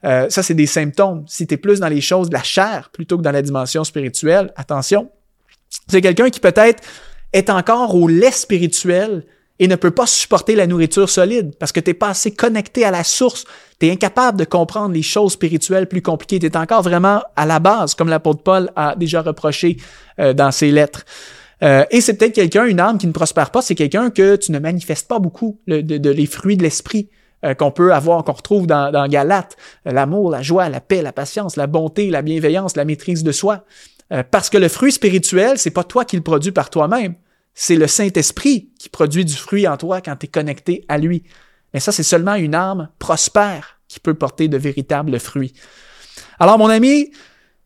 Euh, 0.03 0.29
ça, 0.29 0.43
c'est 0.43 0.53
des 0.53 0.67
symptômes. 0.67 1.23
Si 1.27 1.47
tu 1.47 1.55
es 1.55 1.57
plus 1.57 1.79
dans 1.79 1.89
les 1.89 2.01
choses 2.01 2.29
de 2.29 2.35
la 2.35 2.43
chair 2.43 2.91
plutôt 2.93 3.17
que 3.17 3.23
dans 3.23 3.31
la 3.31 3.41
dimension 3.41 3.83
spirituelle, 3.83 4.53
attention. 4.55 5.09
C'est 5.87 6.01
quelqu'un 6.01 6.29
qui 6.29 6.39
peut-être 6.39 6.83
est 7.33 7.49
encore 7.49 7.95
au 7.95 8.07
lait 8.07 8.31
spirituel, 8.31 9.25
et 9.61 9.67
ne 9.67 9.75
peut 9.75 9.91
pas 9.91 10.07
supporter 10.07 10.55
la 10.55 10.65
nourriture 10.65 11.07
solide 11.07 11.53
parce 11.59 11.71
que 11.71 11.79
tu 11.79 11.91
n'es 11.91 11.93
pas 11.93 12.09
assez 12.09 12.31
connecté 12.31 12.83
à 12.83 12.89
la 12.89 13.03
source. 13.03 13.45
Tu 13.79 13.85
es 13.85 13.91
incapable 13.91 14.39
de 14.39 14.43
comprendre 14.43 14.91
les 14.91 15.03
choses 15.03 15.33
spirituelles 15.33 15.87
plus 15.87 16.01
compliquées. 16.01 16.39
Tu 16.39 16.47
es 16.47 16.57
encore 16.57 16.81
vraiment 16.81 17.21
à 17.35 17.45
la 17.45 17.59
base, 17.59 17.93
comme 17.93 18.09
l'apôtre 18.09 18.41
Paul 18.41 18.71
a 18.75 18.95
déjà 18.95 19.21
reproché 19.21 19.77
euh, 20.19 20.33
dans 20.33 20.51
ses 20.51 20.71
lettres. 20.71 21.05
Euh, 21.61 21.85
et 21.91 22.01
c'est 22.01 22.15
peut-être 22.15 22.33
quelqu'un, 22.33 22.65
une 22.65 22.79
âme 22.79 22.97
qui 22.97 23.05
ne 23.05 23.11
prospère 23.11 23.51
pas, 23.51 23.61
c'est 23.61 23.75
quelqu'un 23.75 24.09
que 24.09 24.35
tu 24.35 24.51
ne 24.51 24.57
manifestes 24.57 25.07
pas 25.07 25.19
beaucoup, 25.19 25.59
de, 25.67 25.81
de, 25.81 26.09
les 26.09 26.25
fruits 26.25 26.57
de 26.57 26.63
l'esprit 26.63 27.09
euh, 27.45 27.53
qu'on 27.53 27.69
peut 27.69 27.93
avoir, 27.93 28.23
qu'on 28.23 28.31
retrouve 28.31 28.65
dans, 28.65 28.91
dans 28.91 29.07
Galate, 29.07 29.57
l'amour, 29.85 30.31
la 30.31 30.41
joie, 30.41 30.69
la 30.69 30.81
paix, 30.81 31.03
la 31.03 31.13
patience, 31.13 31.55
la 31.55 31.67
bonté, 31.67 32.09
la 32.09 32.23
bienveillance, 32.23 32.75
la 32.75 32.83
maîtrise 32.83 33.23
de 33.23 33.31
soi. 33.31 33.63
parce 34.31 34.49
que 34.49 34.57
le 34.57 34.69
fruit 34.69 34.91
spirituel, 34.91 35.59
c'est 35.59 35.69
pas 35.69 35.83
toi 35.83 36.03
qui 36.03 36.15
le 36.15 36.23
produis 36.23 36.51
par 36.51 36.71
toi-même. 36.71 37.13
C'est 37.53 37.75
le 37.75 37.87
Saint-Esprit 37.87 38.69
qui 38.79 38.89
produit 38.89 39.25
du 39.25 39.35
fruit 39.35 39.67
en 39.67 39.77
toi 39.77 40.01
quand 40.01 40.15
tu 40.15 40.25
es 40.25 40.29
connecté 40.29 40.85
à 40.87 40.97
lui. 40.97 41.23
Mais 41.73 41.79
ça, 41.79 41.91
c'est 41.91 42.03
seulement 42.03 42.35
une 42.35 42.55
âme 42.55 42.89
prospère 42.99 43.79
qui 43.87 43.99
peut 43.99 44.13
porter 44.13 44.47
de 44.47 44.57
véritables 44.57 45.19
fruits. 45.19 45.53
Alors, 46.39 46.57
mon 46.57 46.69
ami, 46.69 47.11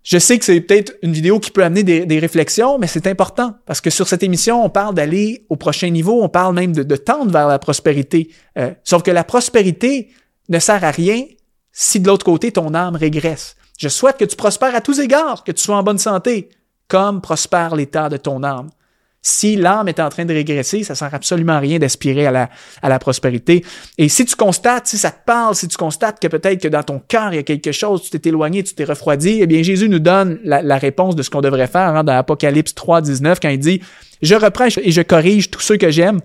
je 0.03 0.19
sais 0.19 0.37
que 0.37 0.45
c'est 0.45 0.61
peut-être 0.61 0.93
une 1.01 1.13
vidéo 1.13 1.39
qui 1.39 1.49
peut 1.49 1.63
amener 1.63 1.83
des, 1.83 2.19
réflexions, 2.19 2.77
mais 2.77 2.87
c'est 2.87 3.07
important 3.07 3.55
parce 3.65 3.81
que 3.81 3.89
sur 3.89 4.07
cette 4.07 4.21
émission, 4.21 4.63
on 4.63 4.69
parle 4.69 4.93
d'aller 4.93 5.45
au 5.49 5.55
prochain 5.55 5.89
niveau, 5.89 6.23
on 6.23 6.29
parle 6.29 6.53
même 6.53 6.73
de, 6.73 6.95
tendre 6.95 7.31
vers 7.31 7.47
la 7.47 7.57
prospérité. 7.57 8.29
Euh, 8.57 8.71
sauf 8.83 9.01
que 9.01 9.11
la 9.11 9.23
prospérité 9.23 10.09
ne 10.49 10.59
sert 10.59 10.83
à 10.83 10.91
rien 10.91 11.23
si 11.71 11.99
de 11.99 12.07
l'autre 12.07 12.25
côté, 12.25 12.51
ton 12.51 12.73
âme 12.73 12.95
régresse. 12.95 13.55
Je 13.77 13.89
souhaite 13.89 14.17
que 14.17 14.25
tu 14.25 14.35
prospères 14.35 14.75
à 14.75 14.81
tous 14.81 14.99
égards, 14.99 15.43
que 15.43 15.51
tu 15.51 15.61
sois 15.61 15.75
en 15.75 15.83
bonne 15.83 15.97
santé, 15.97 16.49
comme 16.87 17.19
prospère 17.19 17.75
l'état 17.75 18.07
de 18.07 18.17
ton 18.17 18.43
âme. 18.43 18.69
Si 19.27 19.55
l'âme 19.55 19.87
est 19.87 19.99
en 19.99 20.09
train 20.09 20.23
de 20.23 20.31
régresser, 20.35 20.83
ça 20.83 20.93
sert 20.93 21.11
absolument 21.11 21.53
à 21.53 21.59
rien 21.59 21.79
d'aspirer 21.79 22.27
à 22.27 22.31
la, 22.31 22.47
à 22.83 22.89
la 22.89 22.99
prospérité. 22.99 23.65
Et 23.97 24.07
si 24.07 24.23
tu 24.23 24.35
constates, 24.35 24.85
si 24.85 24.99
ça 24.99 25.09
te 25.09 25.25
parle, 25.25 25.55
si 25.55 25.67
tu 25.67 25.77
constates 25.77 26.19
que 26.19 26.27
peut-être 26.27 26.61
que 26.61 26.67
dans 26.67 26.83
ton 26.83 26.99
cœur, 26.99 27.33
il 27.33 27.37
y 27.37 27.39
a 27.39 27.43
quelque 27.43 27.71
chose, 27.71 28.03
tu 28.03 28.11
t'es 28.11 28.29
éloigné, 28.29 28.61
tu 28.61 28.75
t'es 28.75 28.83
refroidi, 28.83 29.39
eh 29.41 29.47
bien, 29.47 29.63
Jésus 29.63 29.89
nous 29.89 29.97
donne 29.97 30.37
la, 30.43 30.77
réponse 30.77 31.15
de 31.15 31.23
ce 31.23 31.31
qu'on 31.31 31.41
devrait 31.41 31.65
faire 31.65 31.95
hein, 31.95 32.03
dans 32.03 32.15
Apocalypse 32.15 32.75
3, 32.75 33.01
19, 33.01 33.39
quand 33.39 33.49
il 33.49 33.57
dit, 33.57 33.81
je 34.21 34.35
reprends 34.35 34.67
et 34.67 34.91
je 34.91 35.01
corrige 35.01 35.49
tous 35.49 35.61
ceux 35.61 35.77
que 35.77 35.89
j'aime. 35.89 36.21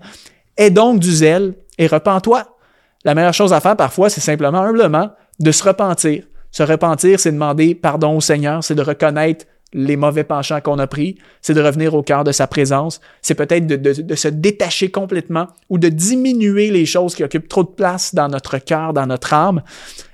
Aie 0.55 0.69
donc 0.69 0.99
du 0.99 1.11
zèle 1.11 1.55
et 1.79 1.87
repens-toi. 1.87 2.55
La 3.03 3.15
meilleure 3.15 3.33
chose 3.33 3.51
à 3.51 3.61
faire 3.61 3.75
parfois, 3.77 4.11
c'est 4.11 4.21
simplement 4.21 4.59
humblement 4.59 5.09
de 5.39 5.51
se 5.51 5.63
repentir. 5.63 6.25
Se 6.51 6.61
repentir, 6.61 7.19
c'est 7.19 7.31
demander 7.31 7.73
pardon 7.73 8.17
au 8.17 8.21
Seigneur, 8.21 8.63
c'est 8.63 8.75
de 8.75 8.83
reconnaître 8.83 9.47
les 9.73 9.95
mauvais 9.95 10.23
penchants 10.23 10.61
qu'on 10.61 10.79
a 10.79 10.87
pris, 10.87 11.17
c'est 11.41 11.53
de 11.53 11.61
revenir 11.61 11.93
au 11.93 12.03
cœur 12.03 12.23
de 12.23 12.31
sa 12.31 12.47
présence, 12.47 12.99
c'est 13.21 13.35
peut-être 13.35 13.67
de, 13.67 14.15
se 14.15 14.27
détacher 14.27 14.91
complètement 14.91 15.47
ou 15.69 15.77
de 15.77 15.87
diminuer 15.87 16.71
les 16.71 16.85
choses 16.85 17.15
qui 17.15 17.23
occupent 17.23 17.47
trop 17.47 17.63
de 17.63 17.69
place 17.69 18.13
dans 18.13 18.27
notre 18.27 18.57
cœur, 18.57 18.93
dans 18.93 19.07
notre 19.07 19.33
âme. 19.33 19.63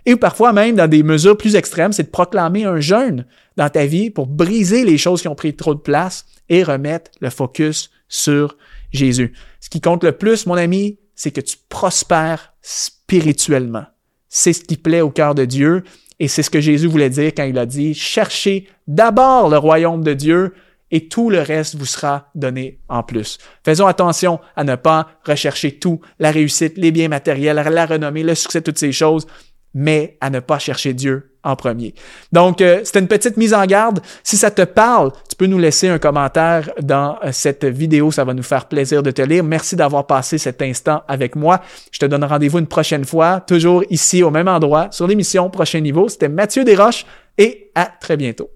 Et 0.06 0.16
parfois 0.16 0.54
même, 0.54 0.76
dans 0.76 0.90
des 0.90 1.04
mesures 1.04 1.38
plus 1.38 1.56
extrêmes, 1.56 1.92
c'est 1.92 2.04
de 2.04 2.10
proclamer 2.10 2.66
un 2.66 2.80
jeûne 2.80 3.26
dans 3.58 3.70
ta 3.70 3.86
vie 3.86 4.10
pour 4.10 4.28
briser 4.28 4.86
les 4.86 4.98
choses 4.98 5.22
qui 5.22 5.28
ont 5.28 5.36
pris 5.36 5.56
trop 5.56 5.74
de 5.74 5.80
place 5.80 6.26
et 6.50 6.64
remettre 6.64 7.12
le 7.20 7.30
focus 7.30 7.90
sur 8.08 8.58
Jésus. 8.92 9.34
Ce 9.60 9.70
qui 9.70 9.82
compte 9.82 10.04
le 10.04 10.12
plus, 10.12 10.46
mon 10.46 10.56
ami, 10.56 11.00
c'est 11.16 11.32
que 11.32 11.42
tu 11.42 11.58
prospères 11.68 12.54
spirituellement. 12.62 13.86
C'est 14.30 14.54
ce 14.54 14.64
qui 14.64 14.78
plaît 14.78 15.02
au 15.02 15.10
cœur 15.10 15.36
de 15.36 15.46
Dieu 15.46 15.84
et 16.20 16.28
c'est 16.28 16.44
ce 16.44 16.50
que 16.50 16.62
Jésus 16.62 16.88
voulait 16.88 17.10
dire 17.10 17.32
quand 17.36 17.44
il 17.44 17.58
a 17.58 17.66
dit, 17.66 17.94
cherchez 17.94 18.68
d'abord 18.88 19.50
le 19.50 19.58
royaume 19.58 20.04
de 20.04 20.14
Dieu 20.14 20.54
et 20.90 21.08
tout 21.08 21.30
le 21.30 21.42
reste 21.42 21.76
vous 21.76 21.86
sera 21.86 22.30
donné 22.34 22.80
en 22.88 23.04
plus. 23.04 23.38
Faisons 23.64 23.88
attention 23.88 24.40
à 24.56 24.64
ne 24.64 24.76
pas 24.76 25.10
rechercher 25.26 25.78
tout, 25.78 26.00
la 26.20 26.32
réussite, 26.32 26.78
les 26.78 26.92
biens 26.92 27.10
matériels, 27.10 27.58
la 27.58 27.86
renommée, 27.86 28.24
le 28.24 28.36
succès, 28.36 28.62
toutes 28.62 28.80
ces 28.80 28.92
choses, 28.92 29.28
mais 29.74 30.18
à 30.22 30.30
ne 30.30 30.40
pas 30.40 30.60
chercher 30.60 30.94
Dieu 30.94 31.32
en 31.44 31.56
premier. 31.56 31.94
Donc, 32.32 32.62
euh, 32.62 32.82
c'était 32.84 33.00
une 33.00 33.08
petite 33.08 33.38
mise 33.38 33.54
en 33.54 33.66
garde. 33.66 34.02
Si 34.24 34.38
ça 34.38 34.52
te 34.52 34.64
parle, 34.64 35.12
tu 35.30 35.36
peux 35.38 35.46
nous 35.46 35.58
laisser 35.58 35.88
un 35.88 35.98
commentaire 35.98 36.70
dans 36.82 37.18
euh, 37.24 37.32
cette 37.32 37.64
vidéo. 37.66 38.12
Ça 38.12 38.26
va 38.26 38.34
nous 38.34 38.44
faire 38.44 38.68
plaisir 38.68 39.02
de 39.02 39.12
te 39.12 39.22
lire. 39.22 39.44
Merci 39.44 39.76
d'avoir 39.76 40.06
passé 40.06 40.38
cet 40.38 40.62
instant 40.62 41.04
avec 41.08 41.36
moi. 41.36 41.62
Je 41.92 42.00
te 42.00 42.06
donne 42.06 42.24
rendez-vous 42.24 42.60
une 42.60 42.68
prochaine 42.68 43.06
fois, 43.06 43.40
toujours 43.40 43.84
ici 43.90 44.24
au 44.24 44.32
même 44.32 44.48
endroit, 44.48 44.88
sur 44.92 45.08
l'émission 45.08 45.50
Prochain 45.50 45.80
Niveau. 45.80 46.10
C'était 46.10 46.30
Mathieu 46.30 46.64
Desroches 46.64 47.06
et 47.38 47.72
à 47.76 47.86
très 47.86 48.18
bientôt. 48.18 48.50